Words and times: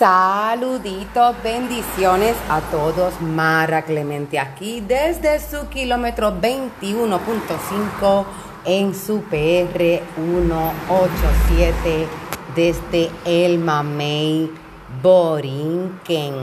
Saluditos, 0.00 1.36
bendiciones 1.44 2.34
a 2.48 2.62
todos. 2.70 3.20
Mara 3.20 3.82
Clemente 3.82 4.38
aquí 4.38 4.80
desde 4.80 5.38
su 5.40 5.68
kilómetro 5.68 6.40
21.5 6.40 8.24
en 8.64 8.94
su 8.94 9.20
PR 9.24 10.00
187 10.16 12.06
desde 12.56 13.10
el 13.26 13.58
Mamey 13.58 14.50
Borinquen. 15.02 16.34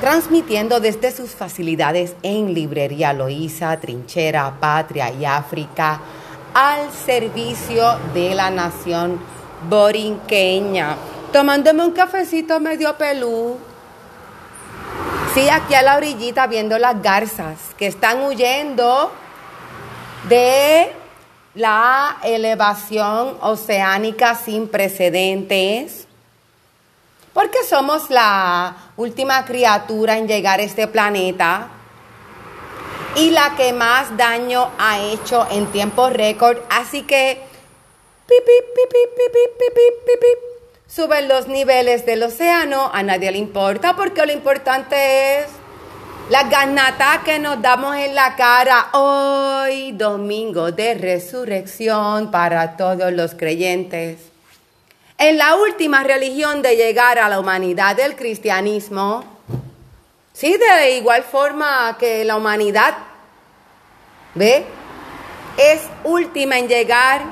Transmitiendo 0.00 0.78
desde 0.78 1.10
sus 1.10 1.32
facilidades 1.32 2.14
en 2.22 2.54
Librería 2.54 3.12
Loíza, 3.12 3.76
Trinchera, 3.80 4.54
Patria 4.60 5.10
y 5.10 5.24
África 5.24 6.00
al 6.54 6.92
servicio 6.92 7.98
de 8.14 8.36
la 8.36 8.52
nación 8.52 9.18
borinqueña 9.68 10.96
tomándome 11.32 11.84
un 11.84 11.92
cafecito 11.92 12.60
medio 12.60 12.96
pelú. 12.96 13.58
Sí, 15.34 15.48
aquí 15.48 15.74
a 15.74 15.82
la 15.82 15.96
orillita 15.96 16.46
viendo 16.46 16.78
las 16.78 17.00
garzas 17.02 17.58
que 17.76 17.86
están 17.86 18.22
huyendo 18.22 19.12
de 20.28 20.92
la 21.54 22.18
elevación 22.22 23.36
oceánica 23.40 24.34
sin 24.34 24.68
precedentes. 24.68 26.06
Porque 27.32 27.58
somos 27.68 28.10
la 28.10 28.74
última 28.96 29.44
criatura 29.44 30.18
en 30.18 30.26
llegar 30.26 30.60
a 30.60 30.62
este 30.62 30.88
planeta 30.88 31.68
y 33.14 33.30
la 33.30 33.54
que 33.56 33.72
más 33.72 34.16
daño 34.16 34.70
ha 34.78 34.98
hecho 35.00 35.46
en 35.50 35.66
tiempo 35.66 36.08
récord. 36.08 36.58
Así 36.70 37.02
que, 37.02 37.40
pipi, 38.26 38.52
pipi, 38.74 38.98
pipi, 39.28 40.47
suben 40.88 41.28
los 41.28 41.46
niveles 41.48 42.06
del 42.06 42.22
océano, 42.22 42.90
a 42.92 43.02
nadie 43.02 43.30
le 43.30 43.38
importa 43.38 43.94
porque 43.94 44.24
lo 44.24 44.32
importante 44.32 45.40
es 45.40 45.46
la 46.30 46.44
ganata 46.44 47.22
que 47.24 47.38
nos 47.38 47.60
damos 47.60 47.94
en 47.96 48.14
la 48.14 48.34
cara 48.36 48.88
hoy, 48.92 49.92
domingo 49.92 50.72
de 50.72 50.94
resurrección 50.94 52.30
para 52.30 52.76
todos 52.76 53.12
los 53.12 53.34
creyentes. 53.34 54.18
En 55.18 55.36
la 55.36 55.56
última 55.56 56.04
religión 56.04 56.62
de 56.62 56.76
llegar 56.76 57.18
a 57.18 57.28
la 57.28 57.38
humanidad 57.38 57.96
del 57.96 58.16
cristianismo, 58.16 59.24
sí, 60.32 60.56
de 60.56 60.96
igual 60.96 61.22
forma 61.22 61.96
que 61.98 62.24
la 62.24 62.36
humanidad, 62.36 62.94
¿ve? 64.34 64.64
Es 65.56 65.82
última 66.04 66.58
en 66.58 66.68
llegar 66.68 67.22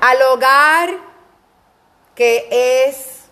al 0.00 0.22
hogar 0.22 1.07
que 2.18 2.48
es 2.50 3.28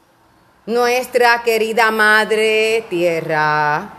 nuestra 0.66 1.42
querida 1.42 1.90
Madre 1.90 2.84
Tierra. 2.88 3.90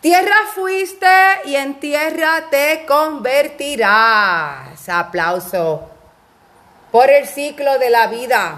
Tierra 0.00 0.36
fuiste 0.54 1.08
y 1.46 1.56
en 1.56 1.80
tierra 1.80 2.44
te 2.48 2.84
convertirás. 2.86 4.88
Aplauso. 4.88 5.90
Por 6.92 7.10
el 7.10 7.26
ciclo 7.26 7.76
de 7.80 7.90
la 7.90 8.06
vida. 8.06 8.54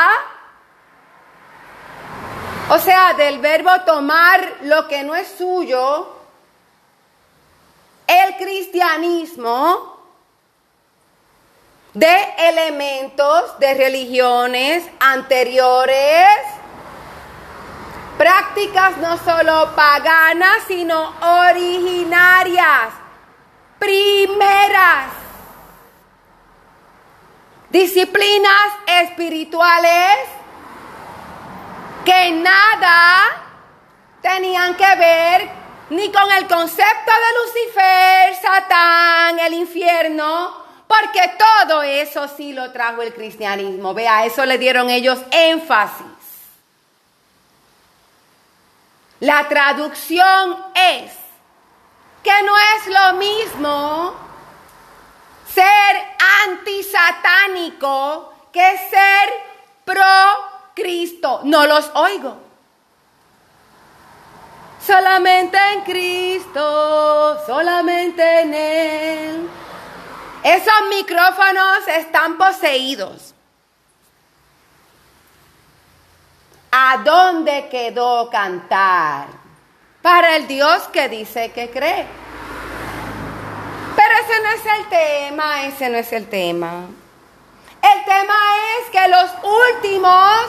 o 2.71 2.79
sea, 2.79 3.13
del 3.13 3.41
verbo 3.41 3.71
tomar 3.85 4.41
lo 4.63 4.89
que 4.89 5.03
no 5.03 5.15
es 5.15 5.29
suyo, 5.29 6.09
el 8.07 8.37
cristianismo 8.37 9.94
de 11.95 12.35
elementos 12.39 13.57
de 13.61 13.73
religiones 13.75 14.85
anteriores, 14.99 16.29
prácticas 18.19 18.97
no 18.99 19.17
solo 19.19 19.75
paganas, 19.77 20.65
sino 20.67 21.15
originarias, 21.21 22.95
primeras, 23.79 25.13
disciplinas 27.71 28.73
espirituales 28.87 30.19
que 32.05 32.33
nada 32.33 33.23
tenían 34.21 34.75
que 34.75 34.97
ver 34.97 35.51
ni 35.91 36.11
con 36.11 36.31
el 36.33 36.49
concepto 36.49 37.13
de 37.13 37.63
Lucifer, 37.63 38.35
Satán, 38.43 39.39
el 39.39 39.55
infierno, 39.55 40.64
porque 40.87 41.33
todo 41.39 41.83
eso 41.83 42.29
sí 42.29 42.53
lo 42.53 42.71
trajo 42.73 43.03
el 43.03 43.15
cristianismo. 43.15 43.95
Vea, 43.95 44.27
eso 44.27 44.45
le 44.45 44.59
dieron 44.59 44.91
ellos 44.91 45.19
énfasis. 45.31 46.07
La 49.21 49.49
traducción 49.49 50.67
es 50.75 51.13
que 52.23 52.43
no 52.43 52.55
es 52.59 52.87
lo 52.89 53.15
mismo 53.15 54.15
ser 55.53 55.97
antisatánico 56.49 58.33
que 58.53 58.77
ser 58.91 59.31
pro 59.85 60.05
Cristo. 60.75 61.41
No 61.45 61.67
los 61.67 61.91
oigo. 61.95 62.37
Solamente 64.85 65.57
en 65.73 65.81
Cristo, 65.83 67.41
solamente 67.47 68.41
en 68.41 68.55
Él 68.55 69.49
esos 70.45 70.89
micrófonos 70.91 71.89
están 71.89 72.37
poseídos. 72.37 73.35
¿A 76.71 76.99
dónde 76.99 77.69
quedó 77.71 78.29
cantar? 78.29 79.29
Para 80.03 80.37
el 80.37 80.47
Dios 80.47 80.83
que 80.93 81.09
dice 81.09 81.51
que 81.51 81.71
cree. 81.71 82.07
Pero 83.97 84.15
ese 84.23 84.43
no 84.43 84.51
es 84.51 84.79
el 84.81 84.89
tema, 84.91 85.65
ese 85.65 85.89
no 85.89 85.97
es 85.97 86.13
el 86.13 86.29
tema. 86.29 86.89
El 87.81 88.05
tema 88.05 88.35
es 88.79 88.91
que 88.91 89.09
los 89.09 89.31
últimos 89.75 90.41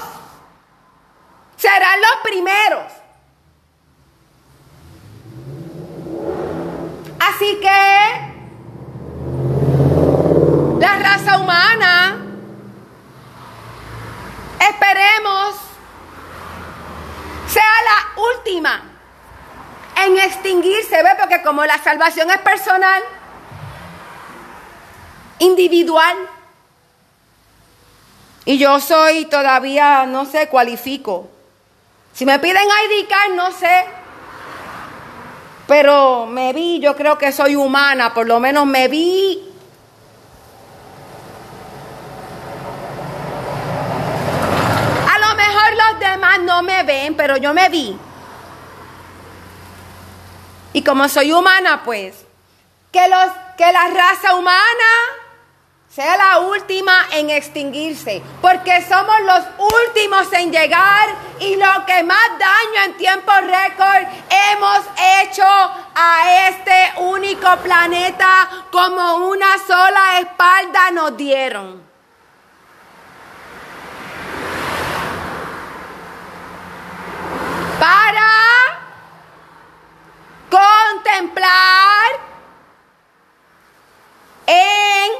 serán 1.55 2.01
los 2.01 2.17
primeros. 2.21 2.91
Así 7.17 7.59
que 7.61 8.34
la 10.85 10.99
raza 10.99 11.37
humana, 11.39 12.17
esperemos, 14.59 15.55
sea 17.47 17.63
la 17.63 18.21
última 18.21 18.83
en 19.95 20.19
extinguirse, 20.19 21.01
¿ve? 21.01 21.09
Porque 21.19 21.41
como 21.41 21.65
la 21.65 21.79
salvación 21.79 22.29
es 22.29 22.37
personal, 22.39 23.01
individual, 25.39 26.15
y 28.45 28.59
yo 28.59 28.79
soy 28.79 29.25
todavía, 29.25 30.05
no 30.05 30.25
sé, 30.25 30.49
cualifico. 30.49 31.27
Si 32.13 32.27
me 32.27 32.37
piden 32.37 32.63
ID 32.63 33.07
card, 33.09 33.33
no 33.33 33.51
sé. 33.51 33.85
Pero 35.67 36.27
me 36.27 36.53
vi, 36.53 36.79
yo 36.79 36.95
creo 36.95 37.17
que 37.17 37.31
soy 37.31 37.55
humana, 37.55 38.13
por 38.13 38.27
lo 38.27 38.39
menos 38.39 38.67
me 38.67 38.87
vi. 38.87 39.51
A 45.11 45.17
lo 45.17 45.35
mejor 45.35 45.73
los 45.73 45.99
demás 45.99 46.39
no 46.41 46.61
me 46.61 46.83
ven, 46.83 47.14
pero 47.25 47.37
yo 47.37 47.55
me 47.55 47.69
vi. 47.69 47.97
Y 50.73 50.83
como 50.83 51.09
soy 51.09 51.33
humana, 51.33 51.81
pues, 51.83 52.23
que, 52.91 53.07
los, 53.07 53.31
que 53.57 53.71
la 53.71 53.87
raza 53.87 54.35
humana 54.35 54.91
sea 55.89 56.17
la 56.17 56.39
última 56.41 57.07
en 57.13 57.31
extinguirse, 57.31 58.21
porque 58.43 58.85
somos 58.87 59.15
los 59.21 59.43
últimos 59.87 60.31
en 60.33 60.51
llegar 60.51 61.15
y 61.39 61.55
lo 61.55 61.83
que 61.87 62.03
más 62.03 62.29
daño 62.37 62.83
en 62.85 62.97
tiempo 62.97 63.31
récord 63.41 64.07
hemos 64.51 64.81
hecho 65.23 65.47
a 65.47 66.47
este 66.49 67.01
único 67.01 67.57
planeta 67.63 68.47
como 68.71 69.29
una 69.29 69.57
sola 69.65 70.19
espalda 70.19 70.91
nos 70.91 71.17
dieron. 71.17 71.84
Para 77.85 78.81
contemplar 80.49 82.09
en 84.47 85.11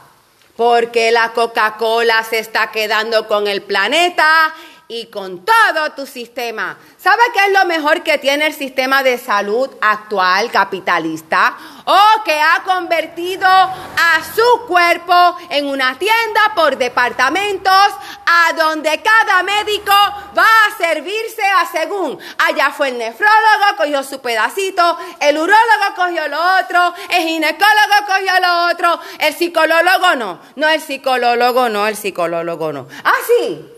porque 0.56 1.11
la 1.11 1.32
Coca-Cola 1.32 2.22
se 2.22 2.38
está 2.38 2.70
quedando 2.70 3.26
con 3.26 3.46
el 3.46 3.62
planeta 3.62 4.55
y 4.91 5.07
con 5.07 5.45
todo 5.45 5.93
tu 5.95 6.05
sistema. 6.05 6.77
¿Sabe 6.99 7.23
qué 7.33 7.47
es 7.47 7.53
lo 7.53 7.65
mejor 7.65 8.03
que 8.03 8.19
tiene 8.19 8.49
el 8.49 8.53
sistema 8.53 9.05
de 9.05 9.19
salud 9.19 9.71
actual 9.81 10.51
capitalista? 10.51 11.57
O 11.85 12.25
que 12.25 12.35
ha 12.41 12.65
convertido 12.65 13.47
a 13.47 14.21
su 14.35 14.67
cuerpo 14.67 15.37
en 15.49 15.67
una 15.67 15.97
tienda 15.97 16.41
por 16.57 16.77
departamentos 16.77 17.73
a 18.27 18.53
donde 18.55 19.01
cada 19.01 19.45
médico 19.45 19.93
va 20.37 20.43
a 20.43 20.77
servirse 20.77 21.43
a 21.45 21.67
según. 21.71 22.19
Allá 22.39 22.73
fue 22.73 22.89
el 22.89 22.99
nefrólogo, 22.99 23.77
cogió 23.77 24.03
su 24.03 24.21
pedacito, 24.21 24.99
el 25.21 25.39
urólogo 25.39 25.95
cogió 25.95 26.27
lo 26.27 26.59
otro, 26.59 26.95
el 27.11 27.23
ginecólogo 27.29 28.07
cogió 28.09 28.33
lo 28.41 28.73
otro, 28.73 29.01
el 29.21 29.35
psicólogo 29.35 30.17
no, 30.17 30.41
no 30.57 30.69
el 30.69 30.81
psicólogo 30.81 31.69
no, 31.69 31.87
el 31.87 31.97
psicólogo 31.97 32.73
no. 32.73 32.89
Ah, 33.05 33.15
sí. 33.25 33.69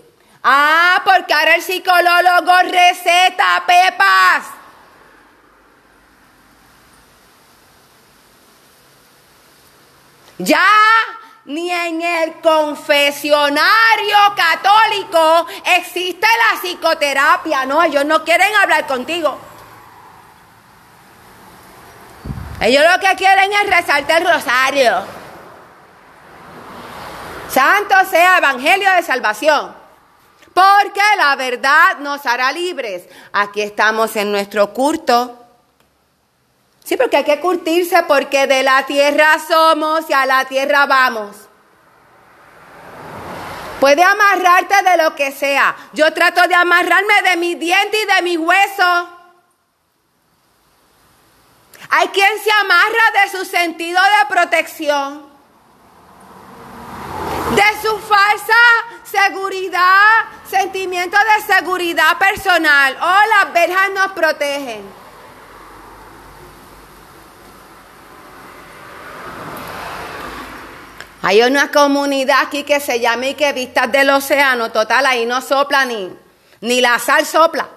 Ah, 0.45 1.01
porque 1.05 1.33
ahora 1.33 1.55
el 1.55 1.63
psicólogo 1.63 2.53
receta 2.69 3.63
pepas. 3.65 4.47
Ya 10.39 10.67
ni 11.45 11.71
en 11.71 12.03
el 12.03 12.41
confesionario 12.41 14.17
católico 14.35 15.47
existe 15.77 16.27
la 16.27 16.61
psicoterapia. 16.61 17.65
No, 17.65 17.81
ellos 17.85 18.05
no 18.05 18.25
quieren 18.25 18.53
hablar 18.57 18.87
contigo. 18.89 19.39
Ellos 22.61 22.85
lo 22.93 23.01
que 23.01 23.15
quieren 23.17 23.53
es 23.53 23.71
rezarte 23.71 24.17
el 24.17 24.27
rosario. 24.27 25.05
Santo 27.49 27.95
sea 28.11 28.39
Evangelio 28.39 28.91
de 28.93 29.03
Salvación 29.03 29.82
porque 30.55 31.01
la 31.17 31.37
verdad 31.37 31.99
nos 31.99 32.25
hará 32.27 32.53
libres. 32.53 33.05
Aquí 33.33 33.63
estamos 33.63 34.15
en 34.17 34.31
nuestro 34.31 34.73
curto. 34.73 35.39
Sí, 36.85 36.97
porque 36.97 37.19
hay 37.19 37.25
que 37.25 37.41
curtirse 37.41 38.03
porque 38.05 38.47
de 38.47 38.63
la 38.63 38.85
tierra 38.87 39.39
somos 39.39 40.09
y 40.11 40.13
a 40.13 40.27
la 40.27 40.45
tierra 40.45 40.87
vamos. 40.87 41.37
Puede 43.81 44.03
amarrarte 44.03 44.83
de 44.83 45.03
lo 45.03 45.15
que 45.15 45.33
sea. 45.33 45.75
Yo 45.93 46.13
trato 46.13 46.47
de 46.47 46.55
amarrarme 46.55 47.23
de 47.23 47.37
mi 47.37 47.55
diente 47.55 47.99
y 48.01 48.15
de 48.15 48.23
mi 48.23 48.37
hueso. 48.37 49.09
Hay 51.91 52.09
quien 52.09 52.39
se 52.43 52.51
amarra 52.51 53.25
de 53.25 53.31
su 53.31 53.45
sentido 53.45 54.01
de 54.01 54.35
protección, 54.35 55.27
de 57.55 57.83
su 57.83 57.99
falsa 57.99 58.55
seguridad, 59.13 60.25
sentimiento 60.49 61.17
de 61.19 61.55
seguridad 61.55 62.19
personal. 62.19 62.97
Oh, 63.01 63.21
las 63.29 63.53
verjas 63.53 63.91
nos 63.95 64.13
protegen. 64.13 65.03
Hay 71.25 71.43
una 71.43 71.71
comunidad 71.71 72.39
aquí 72.43 72.65
que 72.65 72.81
se 72.81 72.99
llama 72.99 73.27
y 73.27 73.35
que 73.35 73.53
vistas 73.53 73.93
del 73.93 74.11
océano, 74.11 74.73
total, 74.73 75.07
ahí 75.07 75.25
no 75.25 75.41
sopla 75.41 75.85
ni, 75.85 76.13
ni 76.63 76.81
la 76.81 76.99
sal 76.99 77.25
sopla. 77.25 77.69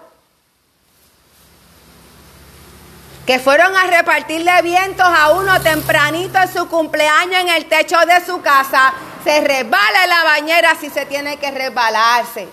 Que 3.28 3.40
fueron 3.40 3.76
a 3.76 3.84
repartirle 3.86 4.62
vientos 4.62 5.06
a 5.06 5.32
uno 5.32 5.62
tempranito 5.62 6.40
en 6.40 6.54
su 6.54 6.68
cumpleaños 6.70 7.42
en 7.42 7.50
el 7.50 7.66
techo 7.66 7.98
de 8.00 8.26
su 8.26 8.42
casa. 8.42 8.94
Se 9.26 9.42
resbala 9.42 10.04
en 10.04 10.10
la 10.10 10.24
bañera 10.24 10.76
si 10.80 10.92
se 10.92 11.08
tiene 11.08 11.38
que 11.38 11.50
resbalarse. 11.50 12.48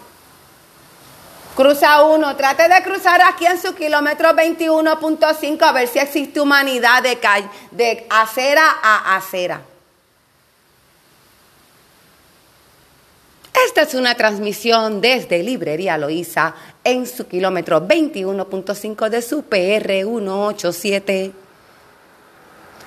Cruza 1.55 2.02
uno, 2.02 2.35
trate 2.35 2.67
de 2.67 2.83
cruzar 2.83 3.21
aquí 3.21 3.45
en 3.45 3.61
su 3.61 3.75
kilómetro 3.75 4.31
21.5 4.31 5.62
a 5.62 5.73
ver 5.73 5.87
si 5.87 5.99
existe 5.99 6.41
humanidad 6.41 7.02
de, 7.02 7.19
de 7.73 8.07
acera 8.09 8.64
a 8.83 9.17
acera. 9.17 9.61
Esta 13.67 13.83
es 13.83 13.93
una 13.93 14.14
transmisión 14.14 15.02
desde 15.02 15.43
Librería 15.43 15.99
Loíza 15.99 16.55
en 16.85 17.07
su 17.07 17.29
kilómetro 17.29 17.87
21.5 17.87 19.11
de 19.11 19.21
su 19.21 19.43
PR 19.43 20.05
187. 20.05 21.42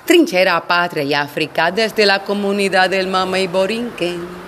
Trinchera 0.06 0.66
Patria 0.66 1.02
y 1.02 1.12
África 1.12 1.70
desde 1.70 2.06
la 2.06 2.22
comunidad 2.24 2.88
del 2.88 3.08
Mama 3.08 3.38
y 3.38 3.46
Borinquen 3.46 4.46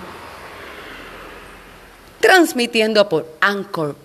transmitiendo 2.19 3.07
por 3.07 3.25
anchor.fm 3.41 3.99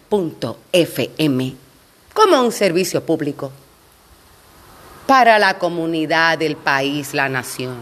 como 2.13 2.41
un 2.41 2.53
servicio 2.53 3.05
público 3.05 3.51
para 5.07 5.39
la 5.39 5.59
comunidad 5.59 6.39
del 6.39 6.57
país, 6.57 7.13
la 7.13 7.29
nación. 7.29 7.77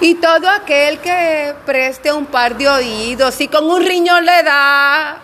Y 0.00 0.14
todo 0.16 0.48
aquel 0.48 0.98
que 1.00 1.54
preste 1.64 2.12
un 2.12 2.26
par 2.26 2.56
de 2.56 2.68
oídos 2.68 3.40
y 3.40 3.48
con 3.48 3.68
un 3.68 3.84
riñón 3.84 4.24
le 4.26 4.42
da, 4.42 5.22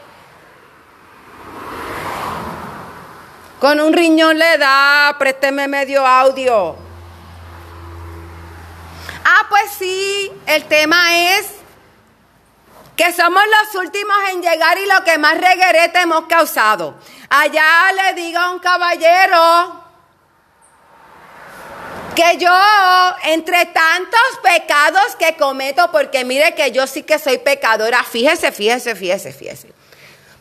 con 3.64 3.80
un 3.80 3.94
riñón 3.94 4.38
le 4.38 4.58
da, 4.58 5.16
présteme 5.18 5.66
medio 5.66 6.06
audio. 6.06 6.76
Ah, 9.24 9.46
pues 9.48 9.70
sí, 9.78 10.30
el 10.44 10.64
tema 10.64 10.98
es 11.38 11.46
que 12.94 13.10
somos 13.14 13.42
los 13.42 13.82
últimos 13.82 14.16
en 14.32 14.42
llegar 14.42 14.76
y 14.76 14.84
lo 14.84 15.02
que 15.02 15.16
más 15.16 15.38
reguerete 15.40 16.00
hemos 16.00 16.26
causado. 16.26 16.94
Allá 17.30 17.90
le 18.02 18.22
digo 18.22 18.38
a 18.38 18.50
un 18.50 18.58
caballero 18.58 19.82
Que 22.14 22.36
yo, 22.36 22.54
entre 23.22 23.64
tantos 23.64 24.40
pecados 24.42 25.16
que 25.18 25.36
cometo, 25.36 25.90
porque 25.90 26.22
mire 26.26 26.54
que 26.54 26.70
yo 26.70 26.86
sí 26.86 27.02
que 27.02 27.18
soy 27.18 27.38
pecadora, 27.38 28.04
fíjese, 28.04 28.52
fíjese, 28.52 28.94
fíjese, 28.94 29.32
fíjese. 29.32 29.83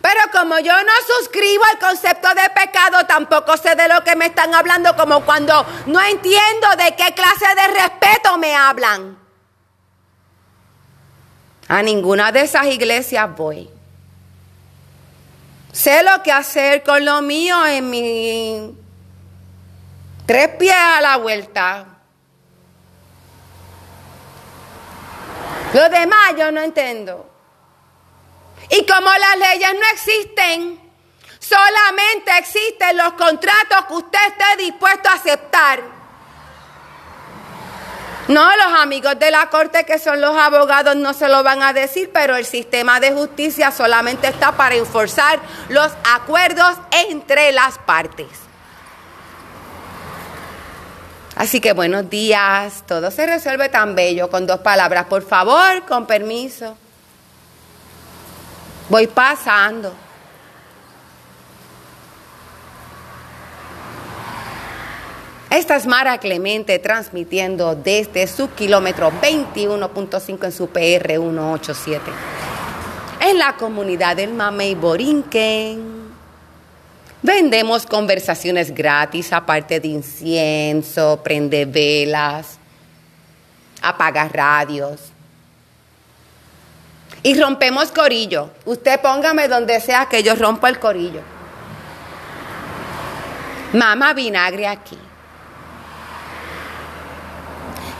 Pero 0.03 0.19
como 0.33 0.59
yo 0.59 0.73
no 0.83 0.91
suscribo 1.07 1.63
al 1.63 1.79
concepto 1.79 2.27
de 2.35 2.49
pecado, 2.49 3.05
tampoco 3.05 3.55
sé 3.55 3.73
de 3.73 3.87
lo 3.87 4.03
que 4.03 4.17
me 4.17 4.25
están 4.25 4.53
hablando, 4.53 4.97
como 4.97 5.23
cuando 5.23 5.65
no 5.85 6.01
entiendo 6.01 6.67
de 6.77 6.93
qué 6.97 7.13
clase 7.13 7.45
de 7.55 7.67
respeto 7.79 8.37
me 8.37 8.53
hablan. 8.53 9.17
A 11.69 11.81
ninguna 11.81 12.33
de 12.33 12.41
esas 12.41 12.65
iglesias 12.65 13.33
voy. 13.33 13.69
Sé 15.71 16.03
lo 16.03 16.21
que 16.21 16.33
hacer 16.33 16.83
con 16.83 17.05
lo 17.05 17.21
mío 17.21 17.65
en 17.65 17.89
mi 17.89 18.77
tres 20.25 20.49
pies 20.59 20.75
a 20.75 20.99
la 20.99 21.15
vuelta. 21.15 21.85
Lo 25.73 25.87
demás 25.87 26.33
yo 26.37 26.51
no 26.51 26.59
entiendo. 26.59 27.32
Y 28.69 28.85
como 28.85 29.11
las 29.11 29.37
leyes 29.37 29.73
no 29.73 29.85
existen, 29.93 30.79
solamente 31.39 32.31
existen 32.37 32.97
los 32.97 33.13
contratos 33.13 33.85
que 33.87 33.93
usted 33.93 34.19
esté 34.27 34.63
dispuesto 34.63 35.09
a 35.09 35.13
aceptar. 35.13 35.93
No, 38.29 38.55
los 38.55 38.79
amigos 38.79 39.19
de 39.19 39.31
la 39.31 39.49
corte 39.49 39.83
que 39.83 39.99
son 39.99 40.21
los 40.21 40.35
abogados 40.37 40.95
no 40.95 41.13
se 41.13 41.27
lo 41.27 41.43
van 41.43 41.61
a 41.61 41.73
decir, 41.73 42.09
pero 42.13 42.37
el 42.37 42.45
sistema 42.45 43.01
de 43.01 43.11
justicia 43.11 43.69
solamente 43.71 44.27
está 44.27 44.53
para 44.53 44.75
enforzar 44.75 45.39
los 45.67 45.91
acuerdos 46.15 46.77
entre 47.09 47.51
las 47.51 47.77
partes. 47.79 48.27
Así 51.35 51.59
que 51.59 51.73
buenos 51.73 52.09
días, 52.09 52.83
todo 52.87 53.11
se 53.11 53.25
resuelve 53.25 53.67
tan 53.67 53.93
bello 53.93 54.29
con 54.29 54.47
dos 54.47 54.59
palabras, 54.59 55.05
por 55.05 55.27
favor, 55.27 55.83
con 55.85 56.05
permiso. 56.05 56.77
Voy 58.93 59.07
pasando. 59.07 59.91
Esta 65.49 65.77
es 65.77 65.87
Mara 65.87 66.19
Clemente 66.19 66.77
transmitiendo 66.77 67.73
desde 67.73 68.27
su 68.27 68.51
kilómetro 68.51 69.11
21.5 69.19 70.45
en 70.45 70.51
su 70.51 70.67
PR 70.67 71.13
187. 71.15 72.03
En 73.21 73.39
la 73.39 73.55
comunidad 73.55 74.15
del 74.15 74.31
Mamey 74.31 74.75
Borinquen. 74.75 76.11
Vendemos 77.23 77.87
conversaciones 77.87 78.75
gratis, 78.75 79.33
aparte 79.33 79.79
de 79.79 79.87
incienso, 79.87 81.19
prende 81.23 81.65
velas, 81.65 82.59
apaga 83.81 84.29
radios. 84.29 85.12
Y 87.23 87.39
rompemos 87.39 87.91
corillo. 87.91 88.49
Usted 88.65 88.99
póngame 88.99 89.47
donde 89.47 89.79
sea 89.79 90.07
que 90.07 90.21
yo 90.21 90.35
rompa 90.35 90.69
el 90.69 90.79
corillo. 90.79 91.21
Mama 93.73 94.13
vinagre 94.13 94.67
aquí 94.67 94.99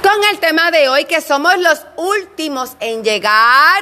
con 0.04 0.24
el 0.26 0.40
tema 0.40 0.70
de 0.70 0.90
hoy 0.90 1.06
que 1.06 1.22
somos 1.22 1.58
los 1.58 1.86
últimos 1.96 2.74
en 2.82 3.04
llegar 3.04 3.82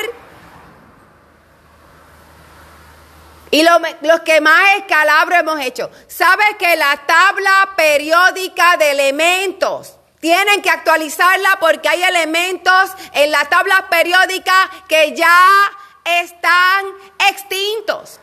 y 3.50 3.63
los 3.63 4.19
que 4.21 4.39
más 4.39 4.77
escalabro 4.77 5.36
hemos 5.36 5.60
hecho. 5.60 5.89
¿Sabe 6.07 6.43
que 6.57 6.77
la 6.77 6.95
tabla 7.05 7.74
periódica 7.75 8.77
de 8.77 8.91
elementos 8.91 9.95
tienen 10.21 10.61
que 10.61 10.69
actualizarla 10.69 11.57
porque 11.59 11.89
hay 11.89 12.03
elementos 12.03 12.91
en 13.11 13.31
la 13.31 13.43
tabla 13.45 13.89
periódica 13.89 14.69
que 14.87 15.13
ya 15.13 15.69
están 16.05 16.85
extintos? 17.29 18.19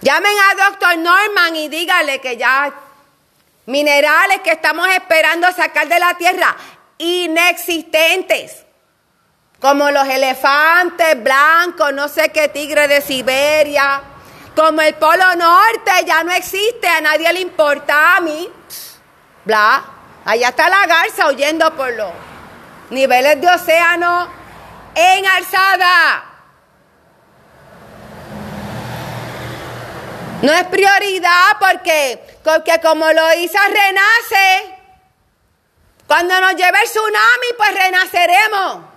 Llamen 0.00 0.32
a 0.50 0.68
doctor 0.68 0.98
Norman 0.98 1.54
y 1.56 1.68
dígale 1.68 2.20
que 2.20 2.36
ya 2.36 2.74
Minerales 3.66 4.40
que 4.42 4.50
estamos 4.50 4.86
esperando 4.88 5.50
sacar 5.52 5.88
de 5.88 5.98
la 5.98 6.14
tierra, 6.14 6.54
inexistentes. 6.98 8.64
Como 9.58 9.90
los 9.90 10.06
elefantes 10.06 11.22
blancos, 11.22 11.94
no 11.94 12.08
sé 12.08 12.28
qué 12.28 12.48
tigre 12.48 12.86
de 12.88 13.00
Siberia. 13.00 14.02
Como 14.54 14.82
el 14.82 14.94
Polo 14.94 15.34
Norte 15.36 15.90
ya 16.06 16.22
no 16.22 16.32
existe, 16.32 16.86
a 16.86 17.00
nadie 17.00 17.32
le 17.32 17.40
importa 17.40 18.16
a 18.16 18.20
mí. 18.20 18.50
Bla. 19.44 19.84
Allá 20.24 20.48
está 20.48 20.68
la 20.68 20.86
garza 20.86 21.28
huyendo 21.28 21.74
por 21.76 21.92
los 21.92 22.12
niveles 22.90 23.40
de 23.40 23.46
océano 23.46 24.28
en 24.94 25.26
alzada. 25.26 26.24
No 30.40 30.52
es 30.52 30.64
prioridad 30.64 31.56
porque, 31.58 32.38
porque 32.42 32.80
como 32.80 33.10
lo 33.12 33.34
hizo 33.34 33.58
renace. 33.66 34.76
Cuando 36.06 36.38
nos 36.40 36.54
lleve 36.54 36.82
el 36.82 36.88
tsunami, 36.88 37.46
pues 37.56 37.74
renaceremos. 37.74 38.93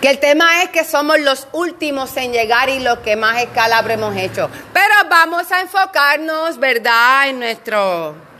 Que 0.00 0.10
el 0.10 0.18
tema 0.18 0.62
es 0.62 0.70
que 0.70 0.84
somos 0.84 1.20
los 1.20 1.46
últimos 1.52 2.16
en 2.16 2.32
llegar 2.32 2.68
y 2.68 2.80
los 2.80 3.00
que 3.00 3.16
más 3.16 3.42
escalabro 3.42 3.92
hemos 3.92 4.16
hecho. 4.16 4.48
Pero 4.72 4.94
vamos 5.08 5.50
a 5.52 5.60
enfocarnos, 5.60 6.58
¿verdad?, 6.58 7.28
en 7.28 7.40
nuestro 7.40 8.30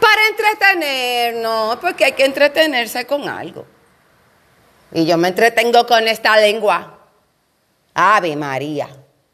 para 0.00 0.26
entretenernos, 0.28 1.76
porque 1.76 2.06
hay 2.06 2.12
que 2.12 2.24
entretenerse 2.24 3.06
con 3.06 3.28
algo. 3.28 3.66
Y 4.92 5.06
yo 5.06 5.16
me 5.16 5.28
entretengo 5.28 5.86
con 5.86 6.08
esta 6.08 6.36
lengua. 6.36 6.98
Ave 7.94 8.34
María, 8.34 8.88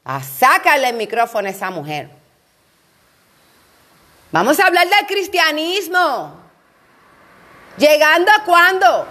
a 0.04 0.22
sácale 0.22 0.88
el 0.88 0.96
micrófono 0.96 1.48
a 1.48 1.50
esa 1.50 1.70
mujer. 1.70 2.10
Vamos 4.32 4.58
a 4.58 4.66
hablar 4.66 4.88
del 4.88 5.06
cristianismo. 5.06 6.40
¿Llegando 7.78 8.30
a 8.32 8.42
cuándo? 8.44 9.06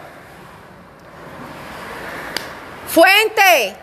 Fuente. 2.96 3.76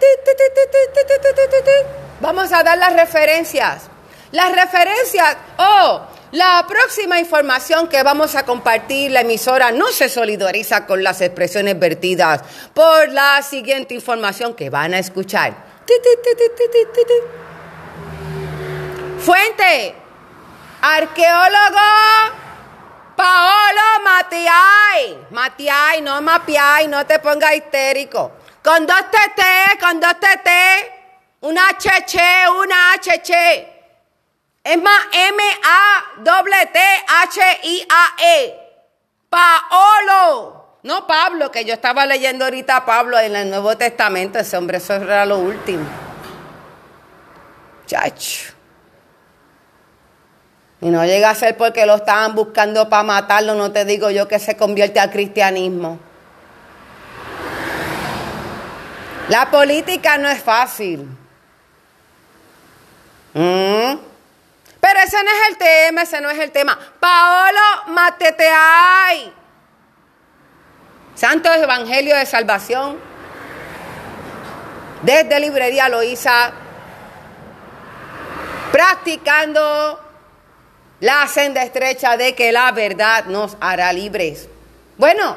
Vamos 2.22 2.50
a 2.50 2.62
dar 2.62 2.78
las 2.78 2.94
referencias. 2.94 3.82
Las 4.30 4.52
referencias, 4.52 5.36
oh, 5.58 6.00
la 6.30 6.64
próxima 6.66 7.20
información 7.20 7.88
que 7.88 8.02
vamos 8.02 8.34
a 8.36 8.46
compartir, 8.46 9.10
la 9.10 9.20
emisora 9.20 9.70
no 9.70 9.88
se 9.88 10.08
solidariza 10.08 10.86
con 10.86 11.02
las 11.02 11.20
expresiones 11.20 11.78
vertidas 11.78 12.40
por 12.72 13.10
la 13.10 13.42
siguiente 13.42 13.92
información 13.92 14.54
que 14.54 14.70
van 14.70 14.94
a 14.94 14.98
escuchar. 14.98 15.52
Fuente, 19.18 19.94
arqueólogo 20.80 21.80
Paolo 23.14 24.04
Matiay. 24.04 25.26
Matiay, 25.32 26.00
no 26.00 26.22
Mapiay, 26.22 26.88
no 26.88 27.04
te 27.04 27.18
pongas 27.18 27.54
histérico. 27.56 28.41
Con 28.62 28.86
dos 28.86 29.10
TT, 29.10 29.42
con 29.80 29.98
dos 29.98 30.14
TT, 30.20 30.48
una 31.40 31.68
HC, 31.70 32.48
una 32.60 32.92
HC. 32.94 33.66
Es 34.62 34.80
más, 34.80 35.00
M-A-T-H-I-A-E. 35.12 36.22
Paolo. 39.28 40.78
No 40.84 41.06
Pablo, 41.06 41.50
que 41.50 41.64
yo 41.64 41.74
estaba 41.74 42.06
leyendo 42.06 42.44
ahorita 42.44 42.84
Pablo 42.84 43.18
en 43.18 43.34
el 43.34 43.50
Nuevo 43.50 43.76
Testamento. 43.76 44.38
Ese 44.38 44.56
hombre, 44.56 44.78
eso 44.78 44.94
era 44.94 45.26
lo 45.26 45.38
último. 45.38 45.84
Chacho. 47.86 48.52
Y 50.80 50.90
no 50.90 51.04
llega 51.04 51.30
a 51.30 51.34
ser 51.34 51.56
porque 51.56 51.86
lo 51.86 51.96
estaban 51.96 52.34
buscando 52.34 52.88
para 52.88 53.02
matarlo, 53.02 53.54
no 53.54 53.72
te 53.72 53.84
digo 53.84 54.10
yo 54.10 54.26
que 54.28 54.38
se 54.38 54.56
convierte 54.56 55.00
al 55.00 55.10
cristianismo. 55.10 55.98
La 59.28 59.50
política 59.50 60.18
no 60.18 60.28
es 60.28 60.42
fácil. 60.42 61.06
¿Mm? 63.34 63.96
Pero 64.80 64.98
ese 65.04 65.22
no 65.22 65.30
es 65.30 65.48
el 65.50 65.56
tema, 65.56 66.02
ese 66.02 66.20
no 66.20 66.28
es 66.28 66.38
el 66.38 66.50
tema. 66.50 66.78
Paolo 66.98 67.60
Mateteay. 67.88 69.32
Santo 71.14 71.52
Evangelio 71.52 72.16
de 72.16 72.26
Salvación. 72.26 72.98
Desde 75.02 75.40
Librería 75.40 75.88
Loíza. 75.88 76.52
Practicando 78.72 80.00
la 81.00 81.28
senda 81.28 81.62
estrecha 81.62 82.16
de 82.16 82.34
que 82.34 82.50
la 82.50 82.72
verdad 82.72 83.26
nos 83.26 83.56
hará 83.60 83.92
libres. 83.92 84.48
Bueno, 84.96 85.36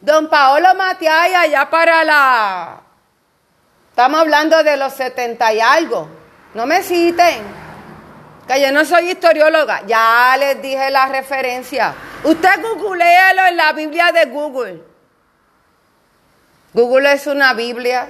don 0.00 0.28
Paolo 0.28 0.74
Mateay 0.74 1.34
allá 1.34 1.68
para 1.68 2.04
la 2.04 2.87
Estamos 3.98 4.20
hablando 4.20 4.62
de 4.62 4.76
los 4.76 4.92
70 4.92 5.54
y 5.54 5.60
algo. 5.60 6.08
No 6.54 6.66
me 6.66 6.84
citen. 6.84 7.42
Que 8.46 8.60
yo 8.60 8.70
no 8.70 8.84
soy 8.84 9.10
historióloga. 9.10 9.82
Ya 9.88 10.36
les 10.38 10.62
dije 10.62 10.88
la 10.88 11.06
referencia. 11.06 11.92
Usted 12.22 12.62
googleelo 12.62 13.46
en 13.48 13.56
la 13.56 13.72
Biblia 13.72 14.12
de 14.12 14.26
Google. 14.26 14.84
Google 16.72 17.12
es 17.12 17.26
una 17.26 17.54
Biblia. 17.54 18.08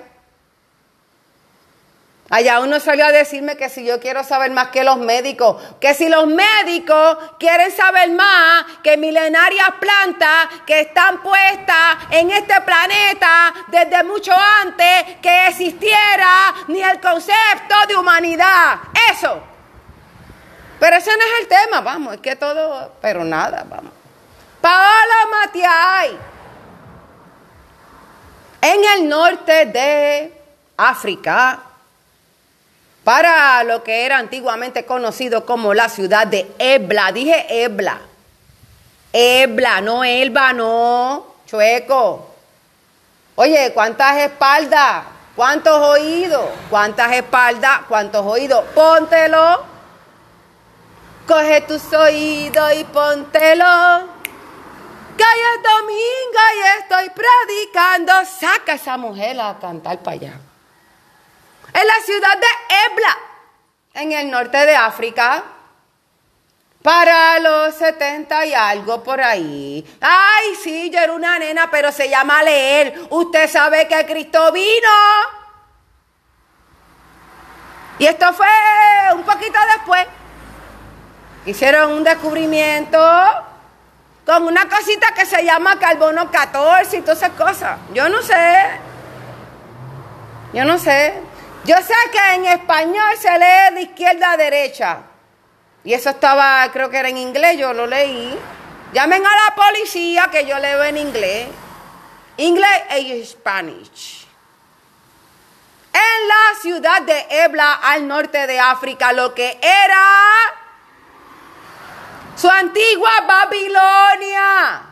Allá 2.31 2.61
uno 2.61 2.79
salió 2.79 3.07
a 3.07 3.13
decirme 3.13 3.57
que 3.57 3.71
si 3.71 3.87
yo 3.87 3.99
quiero 4.01 4.23
saber 4.23 4.51
más 4.51 4.69
que 4.69 4.85
los 4.85 4.99
médicos, 4.99 5.57
que 5.81 5.95
si 5.95 6.11
los 6.11 6.27
médicos 6.27 7.17
quieren 7.39 7.73
saber 7.73 8.11
más 8.11 8.65
que 8.83 8.99
milenarias 8.99 9.71
plantas 9.81 10.49
que 10.67 10.81
están 10.81 11.23
puestas 11.23 11.97
en 12.11 12.31
este 12.31 12.61
planeta 12.61 13.55
desde 13.69 14.05
mucho 14.05 14.33
antes 14.63 15.17
que 15.23 15.47
existiera 15.49 16.55
ni 16.67 16.83
el 16.83 17.01
concepto 17.01 17.75
de 17.89 17.97
humanidad. 17.97 18.79
Eso. 19.11 19.43
Pero 20.79 20.97
ese 20.97 21.11
no 21.11 21.25
es 21.25 21.41
el 21.41 21.49
tema, 21.49 21.81
vamos, 21.81 22.15
es 22.15 22.21
que 22.21 22.37
todo, 22.37 22.93
pero 23.01 23.25
nada, 23.25 23.65
vamos. 23.67 23.93
Paola 24.61 25.29
Matiay, 25.31 26.19
en 28.61 28.85
el 28.85 29.09
norte 29.09 29.67
de 29.67 30.43
África, 30.77 31.63
para 33.09 33.65
lo 33.65 33.83
que 33.83 34.05
era 34.05 34.19
antiguamente 34.19 34.85
conocido 34.85 35.47
como 35.47 35.73
la 35.73 35.89
ciudad 35.89 36.27
de 36.27 36.47
Ebla. 36.59 37.11
Dije 37.11 37.65
Ebla. 37.65 38.01
Ebla, 39.15 39.81
no 39.81 40.05
Elba, 40.05 40.53
no. 40.53 41.25
Chueco. 41.47 42.35
Oye, 43.35 43.73
¿cuántas 43.73 44.15
espaldas? 44.19 45.05
¿Cuántos 45.35 45.75
oídos? 45.75 46.51
¿Cuántas 46.69 47.11
espaldas? 47.13 47.81
¿Cuántos 47.89 48.27
oídos? 48.27 48.63
Póntelo. 48.75 49.65
Coge 51.27 51.63
tus 51.63 51.91
oídos 51.95 52.75
y 52.75 52.85
póntelo. 52.85 54.01
Que 55.17 55.25
hoy 55.25 55.41
es 55.55 55.63
domingo 55.63 56.41
y 56.57 56.83
estoy 56.83 57.11
predicando. 57.15 58.13
Saca 58.39 58.75
esa 58.75 58.99
mujer 58.99 59.41
a 59.41 59.57
cantar 59.59 59.99
para 60.01 60.15
allá 60.15 60.41
en 61.73 61.87
la 61.87 61.95
ciudad 62.05 62.39
de 62.39 62.47
Ebla, 62.87 63.19
en 63.95 64.13
el 64.13 64.31
norte 64.31 64.59
de 64.59 64.77
África, 64.77 65.45
para 66.83 67.39
los 67.41 67.75
70 67.75 68.47
y 68.47 68.55
algo 68.55 69.03
por 69.03 69.21
ahí. 69.21 69.85
Ay, 70.01 70.55
sí, 70.63 70.91
yo 70.91 70.99
era 71.01 71.13
una 71.13 71.39
nena, 71.39 71.71
pero 71.71 71.93
se 71.93 72.09
llama 72.09 72.43
leer. 72.43 72.99
Usted 73.11 73.51
sabe 73.51 73.87
que 73.89 74.07
Cristo 74.07 74.53
vino. 74.53 74.89
Y 77.99 78.07
esto 78.07 78.33
fue 78.33 78.47
un 79.15 79.23
poquito 79.23 79.59
después. 79.75 80.07
Hicieron 81.47 81.93
un 81.93 82.05
descubrimiento 82.05 82.99
con 84.25 84.45
una 84.45 84.69
cosita 84.69 85.09
que 85.15 85.27
se 85.27 85.45
llama 85.45 85.79
carbono 85.79 86.31
14 86.31 86.99
y 86.99 87.01
todas 87.01 87.19
esas 87.19 87.31
cosas. 87.31 87.79
Yo 87.93 88.09
no 88.09 88.23
sé. 88.23 88.71
Yo 90.53 90.65
no 90.65 90.79
sé. 90.79 91.28
Yo 91.65 91.77
sé 91.77 91.95
que 92.13 92.35
en 92.35 92.45
español 92.47 93.17
se 93.19 93.31
lee 93.39 93.75
de 93.75 93.83
izquierda 93.83 94.33
a 94.33 94.37
derecha. 94.37 94.99
Y 95.85 95.93
eso 95.93 96.11
estaba, 96.11 96.69
creo 96.73 96.91
que 96.91 96.99
era 96.99 97.09
en 97.09 97.19
inglés, 97.19 97.59
yo 97.59 97.73
lo 97.73 97.87
leí. 97.87 98.39
Llamen 98.93 99.25
a 99.25 99.31
la 99.45 99.55
policía 99.55 100.29
que 100.31 100.47
yo 100.47 100.59
leo 100.59 100.83
en 100.85 100.97
inglés. 100.97 101.49
Inglés 102.39 102.83
e 102.91 103.25
Spanish. 103.25 104.27
En 105.93 106.29
la 106.29 106.61
ciudad 106.61 107.03
de 107.03 107.27
Ebla, 107.31 107.73
al 107.83 108.07
norte 108.07 108.47
de 108.47 108.61
África, 108.61 109.13
lo 109.13 109.35
que 109.35 109.59
era 109.61 110.05
su 112.37 112.49
antigua 112.49 113.11
Babilonia. 113.27 114.83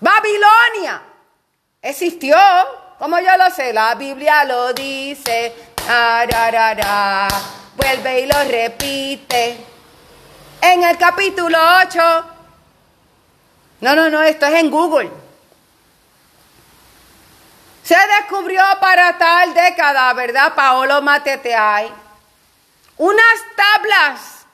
Babilonia 0.00 1.02
existió 1.80 2.36
como 2.98 3.18
yo 3.18 3.36
lo 3.36 3.50
sé, 3.50 3.72
la 3.72 3.94
Biblia 3.94 4.44
lo 4.44 4.72
dice. 4.72 5.54
Vuelve 7.76 8.20
y 8.20 8.26
lo 8.26 8.44
repite. 8.44 9.64
En 10.60 10.82
el 10.82 10.96
capítulo 10.96 11.58
8. 11.86 12.24
No, 13.80 13.94
no, 13.94 14.08
no, 14.08 14.22
esto 14.22 14.46
es 14.46 14.54
en 14.54 14.70
Google. 14.70 15.10
Se 17.82 17.96
descubrió 18.18 18.62
para 18.80 19.18
tal 19.18 19.52
década, 19.52 20.12
¿verdad? 20.14 20.54
Paolo 20.54 21.02
Mateteay. 21.02 21.92
Unas 22.96 23.44
tablas 23.54 24.46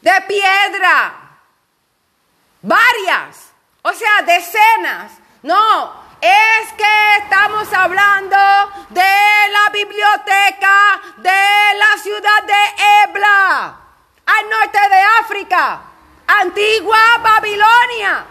de 0.00 0.12
piedra. 0.26 1.14
Varias. 2.62 3.50
O 3.82 3.92
sea, 3.92 4.22
decenas. 4.24 5.12
No, 5.42 6.07
es 6.20 6.72
que 6.72 7.16
estamos 7.22 7.72
hablando 7.72 8.36
de 8.90 9.02
la 9.50 9.70
biblioteca 9.72 11.00
de 11.18 11.74
la 11.78 12.02
ciudad 12.02 12.42
de 12.44 13.04
Ebla, 13.04 13.76
al 14.26 14.50
norte 14.50 14.78
de 14.88 15.02
África, 15.20 15.80
antigua 16.26 16.98
Babilonia. 17.22 18.24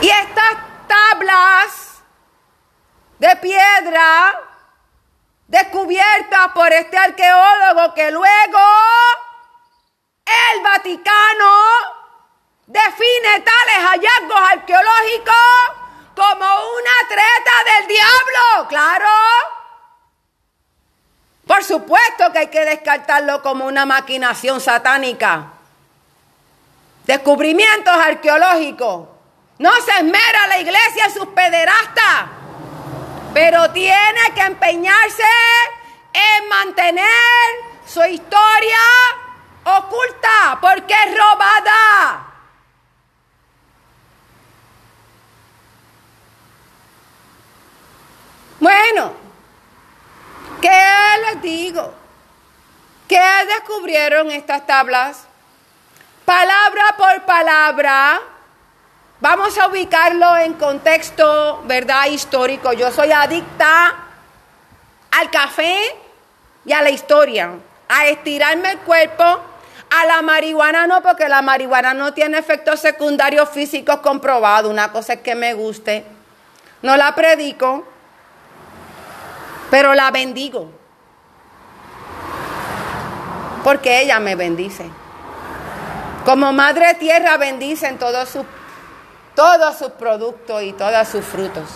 Y 0.00 0.08
estas 0.08 0.56
tablas 0.88 2.02
de 3.18 3.36
piedra 3.36 4.40
descubiertas 5.46 6.48
por 6.54 6.72
este 6.72 6.96
arqueólogo 6.96 7.92
que 7.92 8.10
luego 8.10 8.60
el 10.24 10.62
Vaticano 10.62 11.89
define 12.70 13.40
tales 13.40 13.84
hallazgos 13.84 14.50
arqueológicos 14.52 15.34
como 16.14 16.44
una 16.44 17.08
treta 17.08 17.52
del 17.66 17.88
diablo, 17.88 18.68
claro. 18.68 19.08
Por 21.48 21.64
supuesto 21.64 22.30
que 22.32 22.38
hay 22.38 22.46
que 22.46 22.64
descartarlo 22.64 23.42
como 23.42 23.66
una 23.66 23.86
maquinación 23.86 24.60
satánica. 24.60 25.48
Descubrimientos 27.06 27.92
arqueológicos. 27.92 29.08
No 29.58 29.72
se 29.80 29.90
esmera 29.90 30.46
la 30.46 30.58
iglesia 30.60 31.06
en 31.06 31.12
sus 31.12 31.26
pederastas, 31.26 32.26
pero 33.34 33.70
tiene 33.72 34.32
que 34.32 34.42
empeñarse 34.42 35.24
en 36.12 36.48
mantener 36.48 37.04
su 37.84 38.02
historia 38.04 38.78
oculta 39.64 40.58
porque 40.60 40.94
es 40.94 41.18
robada. 41.18 42.29
Bueno, 48.60 49.12
¿qué 50.60 50.68
les 51.24 51.42
digo? 51.42 51.94
¿Qué 53.08 53.18
descubrieron 53.48 54.30
estas 54.30 54.66
tablas? 54.66 55.24
Palabra 56.26 56.94
por 56.98 57.22
palabra, 57.22 58.20
vamos 59.18 59.56
a 59.56 59.66
ubicarlo 59.66 60.36
en 60.36 60.52
contexto, 60.54 61.62
¿verdad? 61.64 62.06
Histórico. 62.08 62.74
Yo 62.74 62.92
soy 62.92 63.10
adicta 63.10 63.94
al 65.10 65.30
café 65.30 65.74
y 66.66 66.72
a 66.74 66.82
la 66.82 66.90
historia, 66.90 67.52
a 67.88 68.06
estirarme 68.08 68.72
el 68.72 68.78
cuerpo, 68.80 69.24
a 69.24 70.04
la 70.04 70.20
marihuana 70.20 70.86
no, 70.86 71.02
porque 71.02 71.30
la 71.30 71.40
marihuana 71.40 71.94
no 71.94 72.12
tiene 72.12 72.36
efectos 72.36 72.78
secundarios 72.78 73.48
físicos 73.48 74.00
comprobados. 74.00 74.70
Una 74.70 74.92
cosa 74.92 75.14
es 75.14 75.20
que 75.22 75.34
me 75.34 75.54
guste. 75.54 76.04
No 76.82 76.96
la 76.98 77.14
predico, 77.14 77.89
pero 79.70 79.94
la 79.94 80.10
bendigo. 80.10 80.70
Porque 83.62 84.02
ella 84.02 84.18
me 84.20 84.34
bendice. 84.34 84.90
Como 86.24 86.52
Madre 86.52 86.94
Tierra 86.94 87.36
bendicen 87.36 87.98
todos 87.98 88.28
sus, 88.28 88.44
todos 89.34 89.90
productos 89.92 90.62
y 90.62 90.72
todos 90.72 91.08
sus 91.08 91.24
frutos. 91.24 91.68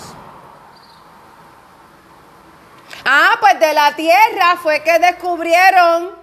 Ah, 3.04 3.36
pues 3.40 3.60
de 3.60 3.72
la 3.74 3.94
tierra 3.94 4.56
fue 4.62 4.82
que 4.82 4.98
descubrieron 4.98 6.16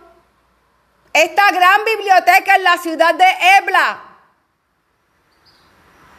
esta 1.13 1.51
gran 1.51 1.85
biblioteca 1.85 2.55
en 2.55 2.63
la 2.63 2.77
ciudad 2.77 3.13
de 3.13 3.25
Ebla. 3.59 3.99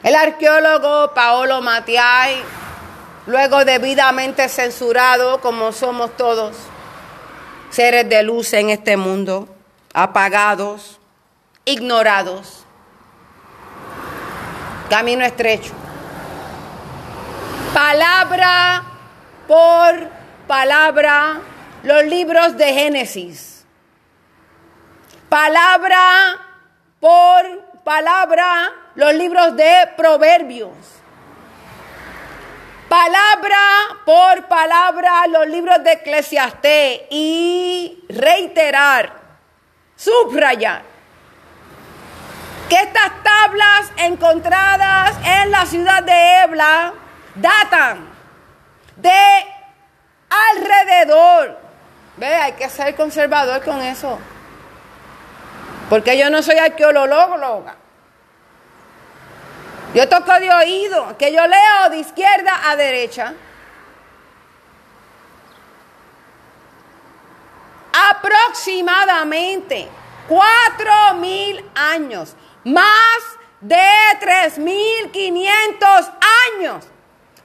El 0.02 0.14
arqueólogo 0.14 1.12
Paolo 1.14 1.60
Matiay 1.62 2.61
luego 3.26 3.64
debidamente 3.64 4.48
censurado 4.48 5.40
como 5.40 5.72
somos 5.72 6.16
todos, 6.16 6.56
seres 7.70 8.08
de 8.08 8.22
luz 8.22 8.52
en 8.52 8.70
este 8.70 8.96
mundo, 8.96 9.48
apagados, 9.94 10.98
ignorados. 11.64 12.58
camino 14.88 15.24
estrecho. 15.24 15.72
Palabra 17.72 18.82
por 19.48 20.10
palabra, 20.46 21.40
los 21.82 22.04
libros 22.04 22.58
de 22.58 22.74
Génesis. 22.74 23.64
Palabra 25.30 26.36
por 27.00 27.62
palabra, 27.84 28.70
los 28.94 29.14
libros 29.14 29.56
de 29.56 29.88
Proverbios. 29.96 31.01
Palabra 32.92 33.56
por 34.04 34.48
palabra, 34.48 35.26
los 35.26 35.46
libros 35.46 35.82
de 35.82 35.92
Eclesiastés. 35.92 37.00
Y 37.08 38.04
reiterar, 38.10 39.14
subrayar, 39.96 40.82
que 42.68 42.74
estas 42.74 43.10
tablas 43.22 43.92
encontradas 43.96 45.14
en 45.24 45.50
la 45.50 45.64
ciudad 45.64 46.02
de 46.02 46.42
Ebla 46.42 46.92
datan 47.34 48.10
de 48.96 49.10
alrededor. 50.50 51.58
Ve, 52.18 52.26
hay 52.26 52.52
que 52.52 52.68
ser 52.68 52.94
conservador 52.94 53.64
con 53.64 53.80
eso. 53.80 54.18
Porque 55.88 56.18
yo 56.18 56.28
no 56.28 56.42
soy 56.42 56.58
arqueóloga. 56.58 57.81
Yo 59.94 60.08
toco 60.08 60.32
de 60.40 60.50
oído, 60.50 61.16
que 61.18 61.32
yo 61.32 61.46
leo 61.46 61.90
de 61.90 61.98
izquierda 61.98 62.70
a 62.70 62.76
derecha. 62.76 63.34
Aproximadamente 68.10 69.88
cuatro 70.26 71.14
mil 71.16 71.62
años, 71.74 72.34
más 72.64 73.22
de 73.60 73.86
tres 74.18 74.56
mil 74.56 75.10
quinientos 75.10 76.10
años 76.56 76.86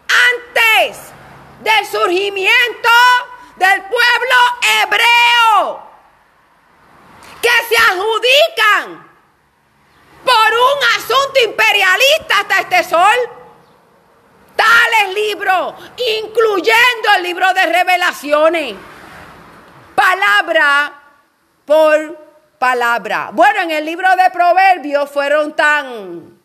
antes 0.08 0.98
del 1.60 1.86
surgimiento 1.86 2.90
del 3.58 3.82
pueblo 3.82 4.38
hebreo, 4.84 5.82
que 7.42 7.50
se 7.68 7.76
adjudican 7.92 9.06
por 10.24 10.54
un 10.54 10.84
asunto 10.98 11.27
imperialista 11.46 12.40
hasta 12.42 12.60
este 12.62 12.84
sol. 12.84 13.16
Tales 14.56 15.14
libros, 15.14 15.76
incluyendo 16.22 17.10
el 17.18 17.24
libro 17.24 17.54
de 17.54 17.66
revelaciones, 17.68 18.76
palabra 19.94 20.94
por 21.66 22.18
palabra. 22.58 23.30
Bueno, 23.34 23.62
en 23.62 23.72
el 23.72 23.86
libro 23.86 24.10
de 24.16 24.30
Proverbios 24.32 25.10
fueron 25.10 25.56
tan... 25.56 26.38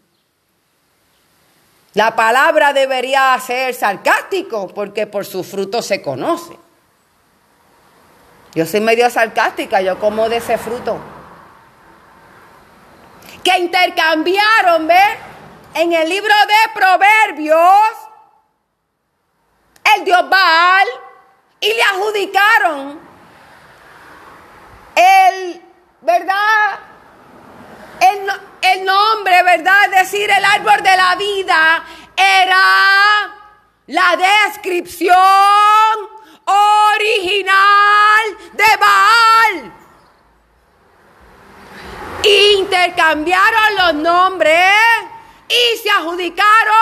La 1.94 2.16
palabra 2.16 2.72
debería 2.72 3.38
ser 3.44 3.74
sarcástico 3.74 4.68
porque 4.68 5.06
por 5.06 5.26
su 5.26 5.44
fruto 5.44 5.82
se 5.82 6.00
conoce. 6.00 6.56
Yo 8.54 8.66
soy 8.66 8.80
medio 8.80 9.08
sarcástica, 9.10 9.80
yo 9.80 9.98
como 9.98 10.28
de 10.28 10.38
ese 10.38 10.58
fruto 10.58 10.98
que 13.42 13.58
intercambiaron, 13.58 14.86
¿ver? 14.86 15.18
En 15.74 15.92
el 15.92 16.08
libro 16.08 16.34
de 16.46 16.80
Proverbios, 16.80 17.90
el 19.96 20.04
dios 20.04 20.28
Baal, 20.28 20.88
y 21.60 21.72
le 21.72 21.82
adjudicaron 21.82 23.00
el, 24.94 25.62
¿verdad? 26.00 26.78
El, 28.00 28.30
el 28.62 28.84
nombre, 28.84 29.42
¿verdad? 29.42 29.84
Es 29.84 30.10
decir, 30.10 30.30
el 30.30 30.44
árbol 30.44 30.82
de 30.82 30.96
la 30.96 31.14
vida 31.16 31.84
era 32.16 33.34
la 33.86 34.16
descripción 34.16 35.16
original 36.44 38.22
de 38.52 38.76
Baal 38.78 39.81
intercambiaron 42.24 43.76
los 43.76 43.94
nombres 43.94 44.74
y 45.48 45.78
se 45.78 45.90
adjudicaron 45.90 46.74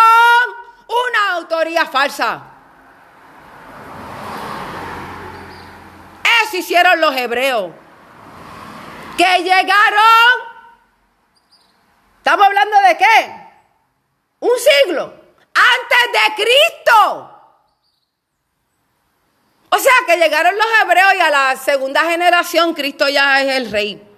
una 0.87 1.35
autoría 1.35 1.87
falsa. 1.87 2.43
Eso 6.43 6.57
hicieron 6.57 7.01
los 7.01 7.17
hebreos. 7.17 7.73
Que 9.17 9.39
llegaron, 9.43 10.01
estamos 12.19 12.47
hablando 12.47 12.81
de 12.81 12.97
qué? 12.97 13.51
Un 14.41 14.53
siglo 14.59 15.13
antes 15.55 16.13
de 16.13 16.43
Cristo. 16.43 17.37
O 19.73 19.79
sea 19.79 19.93
que 20.07 20.17
llegaron 20.17 20.57
los 20.57 20.67
hebreos 20.83 21.15
y 21.17 21.21
a 21.21 21.31
la 21.31 21.57
segunda 21.57 22.03
generación 22.05 22.75
Cristo 22.75 23.09
ya 23.09 23.43
es 23.43 23.57
el 23.57 23.71
rey. 23.71 24.10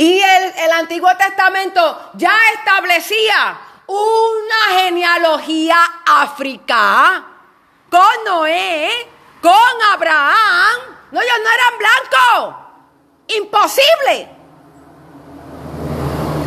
Y 0.00 0.18
el, 0.18 0.72
Antiguo 0.72 1.14
Testamento 1.14 2.12
ya 2.14 2.34
establecía 2.54 3.60
una 3.86 4.80
genealogía 4.80 5.76
africana 6.06 7.26
con 7.90 8.24
Noé, 8.24 8.88
con 9.42 9.82
Abraham. 9.92 10.80
No, 11.10 11.20
ellos 11.20 11.34
no 11.44 11.50
eran 11.50 11.78
blancos. 11.78 12.56
Imposible. 13.28 14.28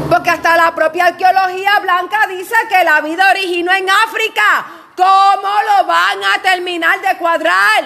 Porque 0.10 0.32
hasta 0.32 0.58
la 0.58 0.74
propia 0.74 1.06
arqueología 1.06 1.78
blanca 1.78 2.26
dice 2.26 2.56
que 2.68 2.84
la 2.84 3.02
vida 3.02 3.30
originó 3.30 3.72
en 3.72 3.88
África. 3.88 4.66
¿Cómo 4.98 5.50
lo 5.68 5.86
van 5.86 6.24
a 6.24 6.42
terminar 6.42 7.00
de 7.02 7.18
cuadrar? 7.18 7.84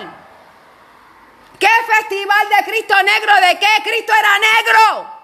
¿Qué 1.59 1.69
festival 1.93 2.47
de 2.57 2.71
Cristo 2.71 2.95
negro? 3.03 3.35
¿De 3.35 3.59
qué 3.59 3.83
Cristo 3.83 4.13
era 4.17 4.39
negro? 4.39 5.16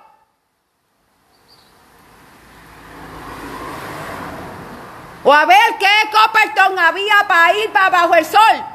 O 5.23 5.33
a 5.33 5.45
ver 5.45 5.77
qué 5.79 5.87
Copperton 6.11 6.77
había 6.77 7.25
para 7.27 7.57
ir 7.57 7.71
para 7.71 7.89
bajo 7.89 8.15
el 8.15 8.25
sol. 8.25 8.65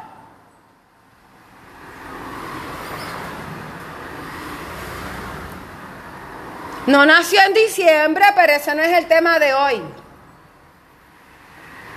No 6.86 7.04
nació 7.04 7.42
en 7.42 7.52
diciembre, 7.52 8.24
pero 8.34 8.54
ese 8.54 8.74
no 8.74 8.82
es 8.82 8.96
el 8.96 9.06
tema 9.06 9.38
de 9.38 9.52
hoy. 9.52 9.82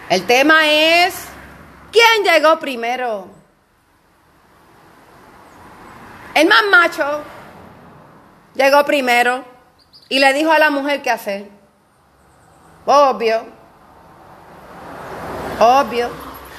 El 0.10 0.26
tema 0.26 0.68
es, 0.68 1.16
¿quién 1.94 2.26
llegó 2.26 2.60
primero? 2.60 3.30
El 6.34 6.48
más 6.50 6.64
macho 6.70 7.24
llegó 8.54 8.84
primero 8.84 9.46
y 10.10 10.20
le 10.20 10.34
dijo 10.34 10.52
a 10.52 10.60
la 10.60 10.70
mujer 10.70 11.02
qué 11.02 11.10
hacer. 11.10 11.50
Obvio. 12.86 13.61
Obvio. 15.62 16.10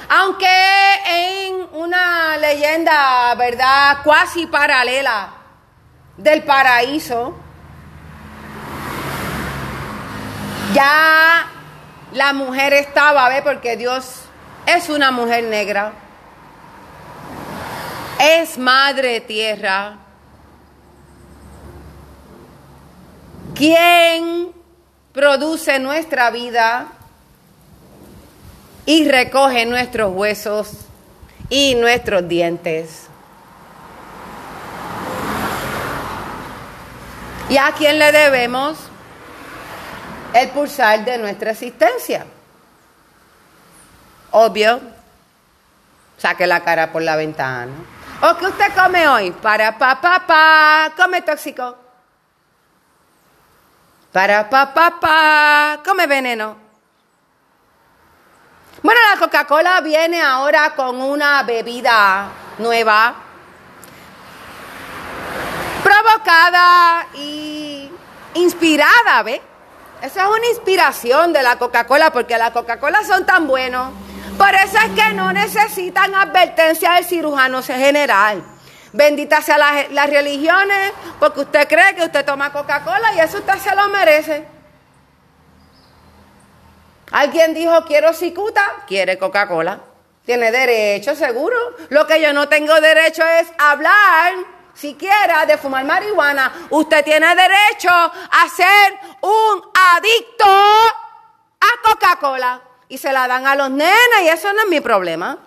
Aunque 0.07 0.47
en 1.05 1.67
una 1.73 2.37
leyenda, 2.37 3.35
¿verdad? 3.35 3.97
Cuasi 4.01 4.47
paralela 4.47 5.27
del 6.15 6.43
paraíso, 6.43 7.35
ya 10.73 11.47
la 12.13 12.31
mujer 12.31 12.71
estaba, 12.71 13.27
¿ve? 13.27 13.41
Porque 13.41 13.75
Dios 13.75 14.21
es 14.65 14.87
una 14.87 15.11
mujer 15.11 15.43
negra, 15.43 15.91
es 18.19 18.57
madre 18.57 19.19
tierra. 19.19 19.97
¿Quién 23.53 24.53
produce 25.11 25.77
nuestra 25.79 26.29
vida? 26.31 26.87
Y 28.85 29.09
recoge 29.09 29.65
nuestros 29.65 30.13
huesos 30.13 30.85
y 31.49 31.75
nuestros 31.75 32.27
dientes. 32.27 33.07
¿Y 37.49 37.57
a 37.57 37.71
quién 37.77 37.99
le 37.99 38.11
debemos 38.11 38.77
el 40.33 40.49
pulsar 40.49 41.05
de 41.05 41.17
nuestra 41.17 41.51
existencia? 41.51 42.25
Obvio, 44.31 44.81
saque 46.17 46.47
la 46.47 46.61
cara 46.61 46.91
por 46.91 47.03
la 47.03 47.15
ventana. 47.15 47.71
¿O 48.21 48.37
qué 48.37 48.47
usted 48.47 48.73
come 48.73 49.07
hoy? 49.07 49.31
Para 49.31 49.77
pa 49.77 49.99
pa 49.99 50.25
pa, 50.25 50.93
come 50.95 51.21
tóxico. 51.21 51.77
Para 54.11 54.49
pa 54.49 54.73
pa 54.73 54.99
pa, 54.99 55.79
come 55.85 56.07
veneno. 56.07 56.62
Bueno, 58.83 58.99
la 59.13 59.17
Coca-Cola 59.17 59.79
viene 59.79 60.21
ahora 60.21 60.75
con 60.75 61.01
una 61.01 61.41
bebida 61.43 62.27
nueva, 62.57 63.15
provocada 65.81 67.07
y 67.13 67.89
inspirada, 68.33 69.23
¿ve? 69.23 69.41
Esa 70.01 70.23
es 70.23 70.27
una 70.27 70.47
inspiración 70.47 71.31
de 71.31 71.41
la 71.41 71.57
Coca-Cola, 71.57 72.11
porque 72.11 72.37
las 72.37 72.51
Coca-Cola 72.51 73.05
son 73.05 73.25
tan 73.25 73.47
buenos. 73.47 73.93
Por 74.37 74.53
eso 74.53 74.77
es 74.77 74.91
que 75.01 75.13
no 75.13 75.31
necesitan 75.31 76.13
advertencia 76.13 76.95
del 76.95 77.05
cirujano 77.05 77.63
general. 77.63 78.43
Bendita 78.91 79.41
sea 79.41 79.57
las 79.91 80.09
religiones, 80.09 80.91
porque 81.21 81.39
usted 81.39 81.69
cree 81.69 81.95
que 81.95 82.03
usted 82.03 82.25
toma 82.25 82.51
Coca-Cola 82.51 83.13
y 83.15 83.21
eso 83.21 83.37
usted 83.37 83.57
se 83.59 83.73
lo 83.73 83.87
merece. 83.87 84.45
Alguien 87.13 87.53
dijo, 87.53 87.85
quiero 87.85 88.11
cicuta, 88.11 88.83
quiere 88.87 89.19
Coca-Cola. 89.19 89.79
Tiene 90.25 90.51
derecho, 90.51 91.15
seguro. 91.15 91.55
Lo 91.89 92.07
que 92.07 92.19
yo 92.19 92.33
no 92.33 92.49
tengo 92.49 92.73
derecho 92.81 93.23
es 93.23 93.53
hablar 93.59 94.33
siquiera 94.73 95.45
de 95.45 95.59
fumar 95.59 95.85
marihuana. 95.85 96.51
Usted 96.71 97.05
tiene 97.05 97.27
derecho 97.35 97.89
a 97.91 98.49
ser 98.49 98.95
un 99.21 99.63
adicto 99.95 100.45
a 100.47 101.87
Coca-Cola. 101.87 102.61
Y 102.89 102.97
se 102.97 103.13
la 103.13 103.27
dan 103.27 103.45
a 103.45 103.53
los 103.53 103.69
nenes 103.69 104.21
y 104.23 104.29
eso 104.29 104.51
no 104.51 104.63
es 104.63 104.69
mi 104.69 104.81
problema. 104.81 105.37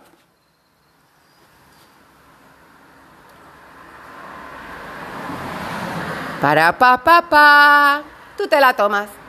Para 6.41 6.79
pa 6.79 7.03
pa 7.03 7.23
pa, 7.23 8.03
tú 8.37 8.47
te 8.47 8.61
la 8.61 8.73
tomas. 8.73 9.26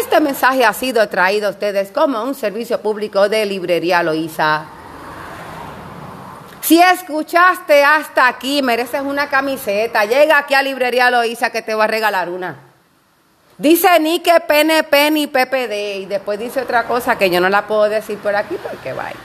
Este 0.00 0.20
mensaje 0.20 0.64
ha 0.64 0.72
sido 0.72 1.08
traído 1.08 1.48
a 1.48 1.50
ustedes 1.50 1.90
como 1.90 2.22
un 2.22 2.34
servicio 2.34 2.80
público 2.80 3.28
de 3.28 3.46
Librería 3.46 4.02
Loíza. 4.02 4.64
Si 6.60 6.82
escuchaste 6.82 7.84
hasta 7.84 8.26
aquí, 8.28 8.62
mereces 8.62 9.00
una 9.00 9.28
camiseta. 9.28 10.04
Llega 10.04 10.38
aquí 10.38 10.54
a 10.54 10.62
Librería 10.62 11.10
Loíza 11.10 11.50
que 11.50 11.62
te 11.62 11.74
va 11.74 11.84
a 11.84 11.86
regalar 11.86 12.28
una. 12.28 12.56
Dice 13.56 13.88
ni 14.00 14.18
que 14.18 14.38
PNP 14.40 15.10
ni 15.12 15.28
PPD 15.28 16.00
y 16.00 16.06
después 16.06 16.38
dice 16.38 16.60
otra 16.60 16.84
cosa 16.84 17.16
que 17.16 17.30
yo 17.30 17.40
no 17.40 17.48
la 17.48 17.66
puedo 17.66 17.88
decir 17.88 18.18
por 18.18 18.36
aquí 18.36 18.56
porque 18.62 18.92
vaya. 18.92 19.16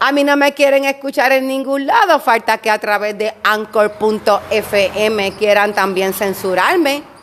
A 0.00 0.10
mí 0.10 0.24
no 0.24 0.36
me 0.36 0.52
quieren 0.54 0.84
escuchar 0.86 1.30
en 1.32 1.46
ningún 1.46 1.86
lado, 1.86 2.18
falta 2.18 2.58
que 2.58 2.68
a 2.68 2.78
través 2.78 3.16
de 3.16 3.32
anchor.fm 3.44 5.32
quieran 5.32 5.72
también 5.72 6.12
censurarme. 6.12 7.13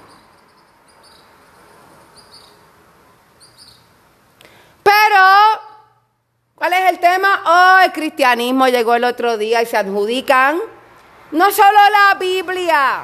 Pero, 4.91 5.25
¿cuál 6.55 6.73
es 6.73 6.89
el 6.89 6.99
tema? 6.99 7.41
Oh, 7.45 7.79
el 7.81 7.93
cristianismo 7.93 8.67
llegó 8.67 8.95
el 8.95 9.05
otro 9.05 9.37
día 9.37 9.61
y 9.61 9.65
se 9.65 9.77
adjudican 9.77 10.59
no 11.31 11.49
solo 11.49 11.79
la 11.91 12.15
Biblia, 12.15 13.03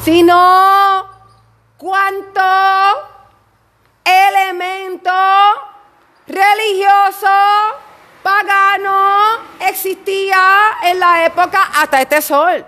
sino 0.00 1.08
cuánto 1.76 2.40
elemento 4.04 5.12
religioso 6.28 7.26
pagano 8.22 9.38
existía 9.58 10.78
en 10.84 11.00
la 11.00 11.26
época 11.26 11.68
hasta 11.74 12.00
este 12.00 12.22
sol. 12.22 12.64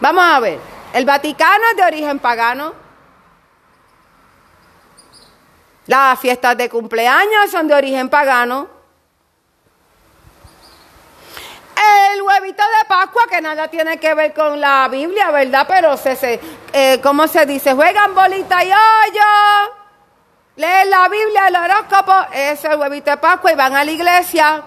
Vamos 0.00 0.24
a 0.24 0.40
ver, 0.40 0.58
el 0.92 1.06
Vaticano 1.06 1.64
es 1.70 1.76
de 1.78 1.82
origen 1.82 2.18
pagano. 2.18 2.79
Las 5.86 6.20
fiestas 6.20 6.56
de 6.56 6.68
cumpleaños 6.68 7.50
son 7.50 7.66
de 7.66 7.74
origen 7.74 8.08
pagano. 8.08 8.68
El 12.12 12.22
huevito 12.22 12.62
de 12.62 12.84
Pascua, 12.86 13.22
que 13.28 13.40
nada 13.40 13.68
tiene 13.68 13.98
que 13.98 14.14
ver 14.14 14.34
con 14.34 14.60
la 14.60 14.86
Biblia, 14.88 15.30
¿verdad? 15.30 15.64
Pero, 15.66 15.96
se, 15.96 16.14
se 16.14 16.38
eh, 16.72 17.00
¿cómo 17.02 17.26
se 17.26 17.46
dice? 17.46 17.72
Juegan 17.72 18.14
bolita 18.14 18.62
y 18.62 18.68
hoyo. 18.68 19.74
Leen 20.56 20.90
la 20.90 21.08
Biblia, 21.08 21.48
el 21.48 21.56
horóscopo, 21.56 22.12
es 22.32 22.62
el 22.64 22.78
huevito 22.78 23.10
de 23.10 23.16
Pascua 23.16 23.52
y 23.52 23.54
van 23.54 23.74
a 23.74 23.82
la 23.82 23.90
iglesia. 23.90 24.62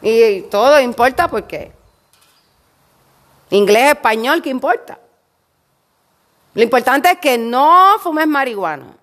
Y 0.00 0.42
todo 0.42 0.80
importa 0.80 1.26
porque 1.26 1.72
inglés, 3.50 3.94
español, 3.94 4.40
¿qué 4.40 4.50
importa? 4.50 4.98
Lo 6.54 6.62
importante 6.62 7.10
es 7.10 7.18
que 7.18 7.36
no 7.36 7.98
fumes 7.98 8.26
marihuana 8.28 8.97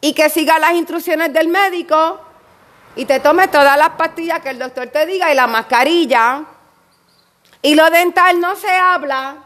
y 0.00 0.14
que 0.14 0.30
sigas 0.30 0.60
las 0.60 0.72
instrucciones 0.72 1.32
del 1.32 1.48
médico 1.48 2.20
y 2.96 3.04
te 3.04 3.20
tomes 3.20 3.50
todas 3.50 3.78
las 3.78 3.90
pastillas 3.90 4.40
que 4.40 4.50
el 4.50 4.58
doctor 4.58 4.88
te 4.88 5.06
diga 5.06 5.30
y 5.30 5.34
la 5.34 5.46
mascarilla. 5.46 6.44
Y 7.62 7.74
lo 7.74 7.90
dental 7.90 8.40
no 8.40 8.56
se 8.56 8.70
habla. 8.74 9.36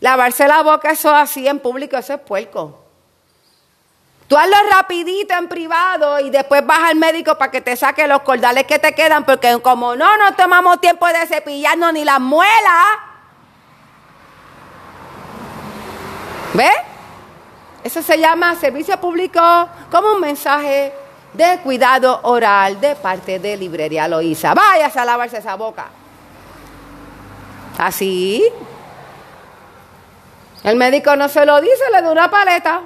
Lavarse 0.00 0.46
la 0.46 0.62
boca, 0.62 0.90
eso 0.90 1.14
así 1.14 1.46
en 1.48 1.58
público, 1.58 1.96
eso 1.96 2.14
es 2.14 2.20
puerco. 2.20 2.84
Tú 4.28 4.36
hazlo 4.36 4.56
rapidito 4.70 5.34
en 5.34 5.48
privado 5.48 6.20
y 6.20 6.28
después 6.28 6.64
vas 6.66 6.80
al 6.80 6.96
médico 6.96 7.38
para 7.38 7.50
que 7.50 7.62
te 7.62 7.74
saque 7.76 8.06
los 8.06 8.20
cordales 8.20 8.64
que 8.64 8.78
te 8.78 8.94
quedan, 8.94 9.24
porque 9.24 9.58
como 9.62 9.96
no 9.96 10.16
nos 10.18 10.36
tomamos 10.36 10.80
tiempo 10.80 11.06
de 11.06 11.26
cepillarnos 11.26 11.94
ni 11.94 12.04
las 12.04 12.20
muelas. 12.20 12.86
¿Ves? 16.52 16.76
Eso 17.84 18.02
se 18.02 18.18
llama 18.18 18.54
servicio 18.56 18.98
público 19.00 19.40
como 19.90 20.12
un 20.12 20.20
mensaje 20.20 20.92
de 21.32 21.58
cuidado 21.62 22.20
oral 22.24 22.80
de 22.80 22.96
parte 22.96 23.38
de 23.38 23.56
Librería 23.56 24.08
Loíza. 24.08 24.54
Váyase 24.54 24.98
a 24.98 25.04
lavarse 25.04 25.38
esa 25.38 25.54
boca. 25.54 25.86
Así. 27.78 28.44
El 30.64 30.76
médico 30.76 31.14
no 31.14 31.28
se 31.28 31.46
lo 31.46 31.60
dice, 31.60 31.84
le 31.92 32.02
da 32.02 32.10
una 32.10 32.30
paleta. 32.30 32.80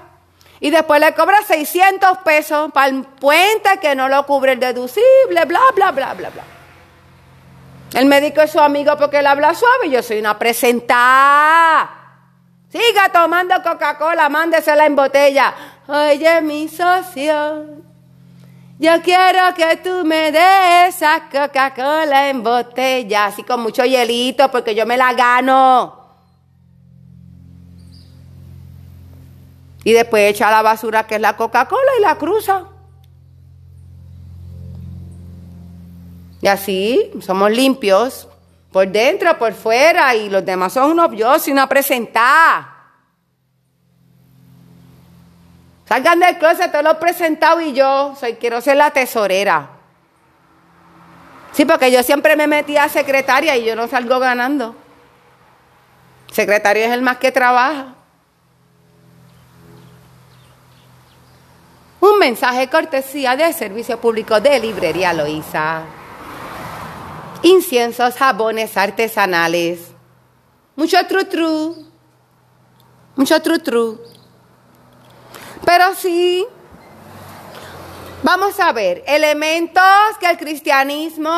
Y 0.61 0.71
después 0.71 1.01
le 1.01 1.13
cobra 1.15 1.43
600 1.43 2.19
pesos 2.19 2.71
para 2.73 2.87
el 2.87 3.03
puente 3.03 3.79
que 3.81 3.95
no 3.97 4.09
lo 4.09 4.25
cubre 4.27 4.53
el 4.53 4.61
deducible, 4.61 5.45
bla, 5.47 5.61
bla, 5.75 5.91
bla, 5.91 6.15
bla, 6.15 6.31
bla. 6.31 6.43
El 7.95 8.07
médico 8.07 8.41
es 8.43 8.53
su 8.53 8.61
amigo 8.61 8.97
porque 8.97 9.19
él 9.19 9.27
habla 9.27 9.55
suave 9.55 9.91
yo 9.91 10.03
soy 10.03 10.19
una 10.21 10.39
presentada. 10.39 12.02
Siga 12.73 13.11
tomando 13.13 13.55
Coca-Cola, 13.63 14.31
mándesela 14.31 14.87
en 14.87 14.97
botella. 14.97 15.55
Oye, 15.87 16.41
mi 16.41 16.69
socio, 16.69 17.67
yo 18.79 19.03
quiero 19.03 19.53
que 19.55 19.77
tú 19.77 20.07
me 20.07 20.33
des 20.33 20.95
esa 20.97 21.29
Coca-Cola 21.31 22.31
en 22.31 22.43
botella, 22.43 23.27
así 23.27 23.43
con 23.43 23.61
mucho 23.61 23.85
hielito, 23.85 24.51
porque 24.51 24.75
yo 24.75 24.87
me 24.87 24.97
la 24.97 25.13
gano. 25.13 26.01
Y 29.85 29.93
después 29.93 30.31
echa 30.31 30.51
la 30.51 30.63
basura 30.63 31.07
que 31.07 31.17
es 31.17 31.21
la 31.21 31.37
Coca-Cola 31.37 31.93
y 31.99 32.01
la 32.01 32.17
cruza. 32.17 32.65
Y 36.41 36.47
así 36.47 37.11
somos 37.21 37.51
limpios 37.51 38.29
por 38.73 38.89
dentro, 38.89 39.37
por 39.39 39.53
fuera, 39.53 40.15
y 40.15 40.31
los 40.31 40.45
demás 40.45 40.73
son 40.73 40.93
unos 40.93 41.11
dios 41.11 41.47
y 41.47 41.53
una 41.53 41.69
presentada. 41.69 42.69
Salgan 45.87 46.21
del 46.21 46.39
closet 46.39 46.73
todos 46.73 46.85
los 46.85 46.97
presentados 46.97 47.63
y 47.63 47.75
yo 47.75 48.15
soy, 48.19 48.35
quiero 48.35 48.63
ser 48.63 48.79
la 48.79 48.91
tesorera. 48.91 49.69
Sí, 51.53 51.67
porque 51.67 51.93
yo 51.93 52.03
siempre 52.03 52.35
me 52.35 52.47
metí 52.47 52.79
a 52.79 52.89
secretaria 52.89 53.55
y 53.59 53.67
yo 53.67 53.77
no 53.77 53.87
salgo 53.87 54.19
ganando. 54.19 54.75
Secretario 56.33 56.85
es 56.87 56.93
el 56.93 57.03
más 57.03 57.19
que 57.19 57.31
trabaja. 57.31 57.95
Un 62.01 62.19
mensaje 62.19 62.69
cortesía 62.69 63.37
del 63.37 63.53
Servicio 63.53 64.01
Público 64.01 64.41
de 64.41 64.59
Librería 64.59 65.13
Loíza. 65.13 65.83
Inciensos, 67.43 68.15
jabones 68.15 68.77
artesanales. 68.77 69.81
Mucho 70.77 70.99
tru 71.07 71.25
tru. 71.25 71.91
Mucho 73.17 73.41
tru 73.43 73.59
tru. 73.59 74.01
Pero 75.65 75.95
sí, 75.95 76.47
vamos 78.23 78.59
a 78.59 78.73
ver, 78.73 79.05
elementos 79.07 79.83
que 80.19 80.27
el 80.27 80.37
cristianismo 80.39 81.31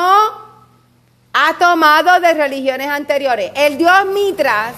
ha 1.33 1.55
tomado 1.59 2.21
de 2.21 2.33
religiones 2.33 2.89
anteriores. 2.89 3.51
El 3.55 3.77
dios 3.77 4.07
Mitras, 4.07 4.75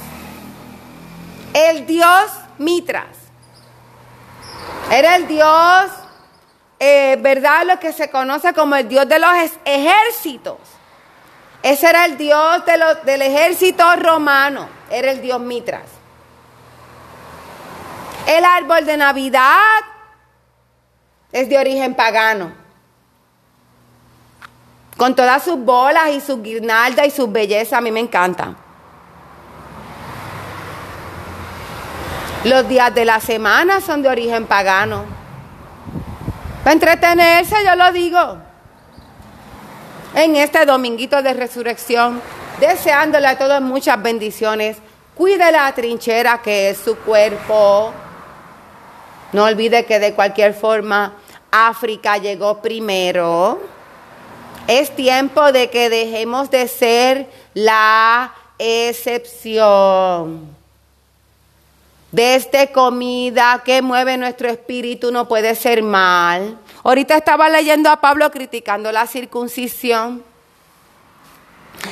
el 1.52 1.86
dios 1.86 2.30
Mitras 2.58 3.26
era 4.90 5.16
el 5.16 5.26
Dios, 5.26 5.90
eh, 6.78 7.16
¿verdad? 7.20 7.66
Lo 7.66 7.80
que 7.80 7.92
se 7.92 8.08
conoce 8.08 8.52
como 8.52 8.76
el 8.76 8.88
Dios 8.88 9.08
de 9.08 9.18
los 9.18 9.30
ejércitos. 9.64 10.58
Ese 11.62 11.88
era 11.88 12.05
el 12.05 12.16
Dios 12.16 12.64
del 13.05 13.23
ejército 13.23 13.85
romano. 13.97 14.69
Era 14.90 15.11
el 15.11 15.21
Dios 15.21 15.40
Mitras. 15.40 15.85
El 18.27 18.45
árbol 18.45 18.85
de 18.85 18.97
Navidad 18.97 19.59
es 21.33 21.49
de 21.49 21.59
origen 21.59 21.95
pagano. 21.95 22.53
Con 24.97 25.14
todas 25.14 25.45
sus 25.45 25.59
bolas 25.59 26.11
y 26.11 26.21
sus 26.21 26.42
guirnaldas 26.42 27.07
y 27.07 27.11
sus 27.11 27.31
bellezas, 27.31 27.75
a 27.75 27.81
mí 27.81 27.90
me 27.90 28.01
encanta. 28.01 28.55
Los 32.45 32.69
días 32.69 32.95
de 32.95 33.05
la 33.05 33.21
semana 33.21 33.81
son 33.81 34.03
de 34.03 34.09
origen 34.09 34.47
pagano. 34.47 35.05
Para 36.62 36.73
entretenerse, 36.73 37.57
yo 37.64 37.75
lo 37.75 37.92
digo. 37.92 38.45
En 40.16 40.35
este 40.35 40.64
dominguito 40.64 41.20
de 41.20 41.35
resurrección, 41.35 42.22
deseándole 42.59 43.26
a 43.26 43.37
todos 43.37 43.61
muchas 43.61 44.02
bendiciones. 44.02 44.79
Cuide 45.14 45.52
la 45.52 45.70
trinchera 45.74 46.40
que 46.40 46.70
es 46.70 46.79
su 46.79 46.96
cuerpo. 46.96 47.92
No 49.35 49.44
olvide 49.44 49.85
que 49.85 49.98
de 49.98 50.14
cualquier 50.14 50.55
forma 50.55 51.12
África 51.50 52.16
llegó 52.16 52.62
primero. 52.62 53.61
Es 54.66 54.96
tiempo 54.96 55.52
de 55.52 55.68
que 55.68 55.90
dejemos 55.90 56.50
de 56.50 56.66
ser 56.66 57.29
la 57.52 58.33
excepción. 58.59 60.48
Desde 62.11 62.72
comida 62.72 63.61
que 63.62 63.83
mueve 63.83 64.16
nuestro 64.16 64.48
espíritu 64.48 65.12
no 65.12 65.29
puede 65.29 65.55
ser 65.55 65.83
mal. 65.83 66.57
Ahorita 66.87 67.16
estaba 67.16 67.49
leyendo 67.49 67.90
a 67.90 68.01
Pablo 68.01 68.31
criticando 68.31 68.92
la 68.92 69.09
circuncisión. 69.09 70.22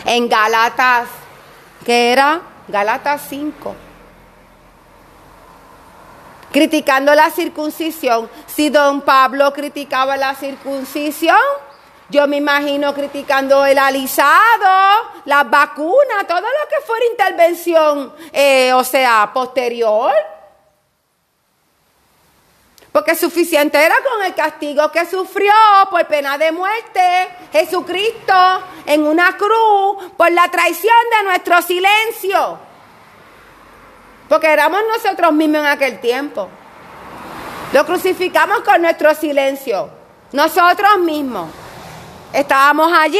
En 0.05 0.29
Galatas, 0.29 1.09
¿qué 1.85 2.13
era? 2.13 2.41
Galatas 2.69 3.23
5 3.29 3.75
criticando 6.53 7.13
la 7.17 7.33
circuncisión. 7.33 8.31
Si 8.47 8.71
don 8.71 9.01
Pablo 9.01 9.53
criticaba 9.53 10.17
la 10.17 10.37
circuncisión, 10.37 11.37
yo 12.09 12.29
me 12.29 12.37
imagino 12.37 12.95
criticando 12.95 13.67
el 13.67 13.77
alisado, 13.77 15.11
las 15.25 15.51
vacunas, 15.51 16.25
todo 16.29 16.39
lo 16.43 16.69
que 16.71 16.87
fuera 16.87 17.05
intervención, 17.11 18.15
eh, 18.33 18.73
o 18.73 18.85
sea, 18.85 19.33
posterior. 19.35 20.13
Porque 22.95 23.17
suficiente 23.17 23.77
era 23.85 23.97
con 24.09 24.23
el 24.23 24.37
castigo 24.37 24.93
que 24.93 25.05
sufrió 25.05 25.53
por 25.91 26.07
pena 26.07 26.39
de 26.39 26.53
muerte 26.53 27.29
Jesucristo 27.51 28.33
en 28.87 29.05
una 29.05 29.37
cruz 29.37 30.13
por 30.17 30.31
la 30.31 30.49
traición 30.49 30.95
de 31.19 31.25
nuestro 31.25 31.61
silencio. 31.61 32.57
Porque 34.29 34.47
éramos 34.47 34.81
nosotros 34.95 35.33
mismos 35.33 35.63
en 35.63 35.67
aquel 35.67 36.01
tiempo. 36.01 36.49
Lo 37.73 37.85
crucificamos 37.85 38.61
con 38.61 38.81
nuestro 38.81 39.13
silencio. 39.17 39.91
Nosotros 40.31 40.99
mismos. 41.01 41.51
Estábamos 42.33 42.93
allí 42.97 43.19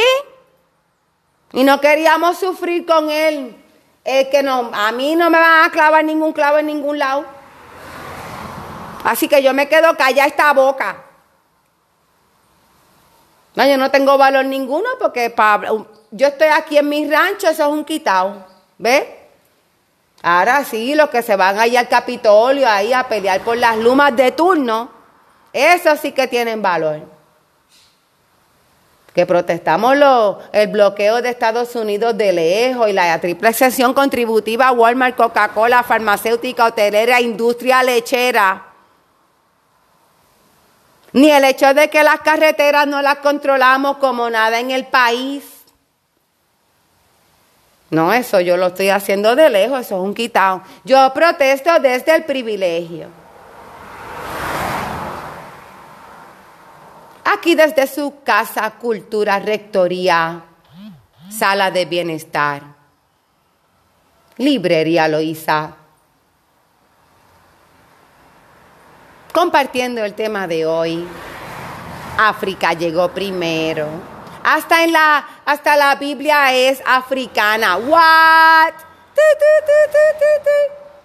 y 1.51 1.65
no 1.65 1.81
queríamos 1.81 2.39
sufrir 2.39 2.85
con 2.85 3.11
él. 3.11 3.53
Es 4.05 4.29
que 4.29 4.41
no, 4.41 4.71
a 4.73 4.93
mí 4.93 5.17
no 5.17 5.29
me 5.29 5.37
van 5.37 5.65
a 5.65 5.69
clavar 5.69 6.05
ningún 6.05 6.31
clavo 6.31 6.59
en 6.59 6.67
ningún 6.67 6.97
lado. 6.97 7.34
Así 9.05 9.27
que 9.27 9.43
yo 9.43 9.53
me 9.53 9.69
quedo 9.69 9.95
callada 9.95 10.27
esta 10.27 10.51
boca. 10.51 11.03
No, 13.53 13.63
yo 13.63 13.77
no 13.77 13.91
tengo 13.91 14.17
valor 14.17 14.45
ninguno 14.45 14.89
porque 14.99 15.31
yo 16.09 16.27
estoy 16.27 16.47
aquí 16.47 16.79
en 16.79 16.89
mi 16.89 17.07
rancho, 17.09 17.47
eso 17.47 17.63
es 17.63 17.69
un 17.69 17.85
quitado. 17.85 18.43
¿Ves? 18.79 19.05
Ahora 20.23 20.65
sí, 20.65 20.95
los 20.95 21.11
que 21.11 21.21
se 21.21 21.35
van 21.35 21.59
allá 21.59 21.81
al 21.81 21.87
Capitolio 21.87 22.67
ahí 22.67 22.93
a 22.93 23.07
pelear 23.07 23.41
por 23.41 23.57
las 23.57 23.77
lumas 23.77 24.15
de 24.15 24.31
turno, 24.31 24.89
esos 25.53 25.99
sí 25.99 26.11
que 26.11 26.27
tienen 26.27 26.63
valor. 26.63 27.01
Que 29.13 29.27
protestamos 29.27 29.95
el 30.51 30.67
bloqueo 30.69 31.21
de 31.21 31.29
Estados 31.29 31.75
Unidos 31.75 32.17
de 32.17 32.33
lejos 32.33 32.89
y 32.89 32.93
la 32.93 33.21
triple 33.21 33.53
sesión 33.53 33.93
contributiva 33.93 34.71
Walmart, 34.71 35.15
Coca-Cola, 35.15 35.83
farmacéutica, 35.83 36.65
hotelera, 36.65 37.21
industria 37.21 37.83
lechera. 37.83 38.64
Ni 41.15 41.31
el 41.31 41.45
hecho 41.45 41.73
de 41.73 41.89
que 41.89 42.03
las 42.03 42.19
carreteras 42.19 42.85
no 42.87 43.01
las 43.01 43.19
controlamos 43.19 43.99
como 43.99 44.29
nada 44.29 44.59
en 44.59 44.71
el 44.71 44.85
país. 44.87 45.45
No, 47.89 48.11
eso 48.11 48.41
yo 48.41 48.57
lo 48.57 48.67
estoy 48.67 48.89
haciendo 48.89 49.33
de 49.33 49.49
lejos, 49.49 49.79
eso 49.79 49.95
es 49.95 50.01
un 50.01 50.13
quitado. 50.13 50.61
Yo 50.83 51.13
protesto 51.13 51.79
desde 51.79 52.13
el 52.17 52.25
privilegio. 52.25 53.07
Aquí 57.23 57.55
desde 57.55 57.87
su 57.87 58.21
casa, 58.21 58.69
cultura, 58.71 59.39
rectoría, 59.39 60.43
sala 61.29 61.71
de 61.71 61.85
bienestar, 61.85 62.61
librería 64.35 65.07
Loíza. 65.07 65.84
Compartiendo 69.35 70.01
el 70.05 70.13
tema 70.13 70.47
de 70.47 70.65
hoy, 70.65 71.05
África 72.17 72.71
llegó 72.71 73.09
primero. 73.09 73.85
Hasta 74.41 74.85
en 74.85 74.93
la, 74.93 75.27
hasta 75.43 75.75
la 75.75 75.93
Biblia 75.95 76.53
es 76.53 76.81
africana. 76.85 77.75
What? 77.75 78.71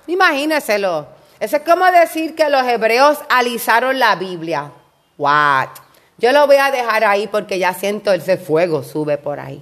Imagínenselo. 0.07 1.09
Eso 1.41 1.57
es 1.57 1.63
como 1.63 1.85
decir 1.87 2.37
que 2.37 2.49
los 2.49 2.63
hebreos 2.63 3.19
alisaron 3.29 3.99
la 3.99 4.15
Biblia. 4.15 4.71
What? 5.19 5.71
Yo 6.17 6.31
lo 6.31 6.47
voy 6.47 6.59
a 6.59 6.71
dejar 6.71 7.03
ahí 7.03 7.27
porque 7.27 7.59
ya 7.59 7.75
siento 7.75 8.13
ese 8.13 8.37
fuego 8.37 8.85
sube 8.85 9.19
por 9.19 9.41
ahí. 9.41 9.61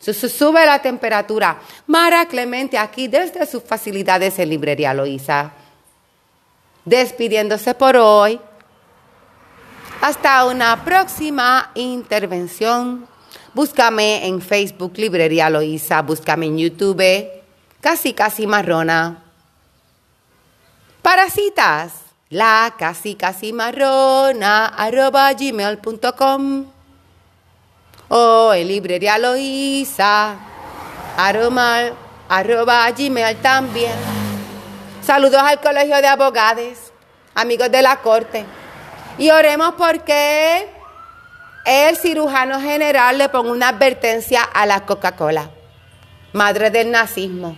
Sube 0.00 0.66
la 0.66 0.82
temperatura. 0.82 1.60
Mara 1.86 2.26
Clemente 2.26 2.78
aquí 2.78 3.06
desde 3.06 3.46
sus 3.46 3.62
facilidades 3.62 4.40
en 4.40 4.48
Librería 4.48 4.92
Loíza. 4.92 5.52
Despidiéndose 6.84 7.74
por 7.74 7.96
hoy. 7.96 8.40
Hasta 10.00 10.46
una 10.46 10.84
próxima 10.84 11.70
intervención. 11.74 13.06
Búscame 13.54 14.26
en 14.26 14.40
Facebook 14.40 14.92
Librería 14.96 15.50
Loíza, 15.50 16.00
búscame 16.02 16.46
en 16.46 16.58
YouTube 16.58 17.28
Casi 17.80 18.12
Casi 18.14 18.46
Marrona. 18.46 19.22
Para 21.02 21.28
citas, 21.28 21.92
la 22.30 22.74
casi 22.78 23.14
casi 23.14 23.52
marrona 23.52 24.66
arroba 24.66 25.30
gmail.com 25.34 26.64
o 28.08 28.54
en 28.54 28.68
Librería 28.68 29.18
Loíza 29.18 30.36
arroba, 31.16 31.90
arroba 32.28 32.90
gmail 32.92 33.36
también. 33.42 34.21
Saludos 35.04 35.42
al 35.42 35.60
Colegio 35.60 35.96
de 35.96 36.06
Abogados, 36.06 36.92
amigos 37.34 37.72
de 37.72 37.82
la 37.82 37.96
Corte. 37.96 38.44
Y 39.18 39.30
oremos 39.30 39.74
porque 39.74 40.68
el 41.64 41.96
cirujano 41.96 42.60
general 42.60 43.18
le 43.18 43.28
ponga 43.28 43.50
una 43.50 43.68
advertencia 43.70 44.44
a 44.44 44.64
la 44.64 44.86
Coca-Cola, 44.86 45.50
madre 46.32 46.70
del 46.70 46.92
nazismo. 46.92 47.56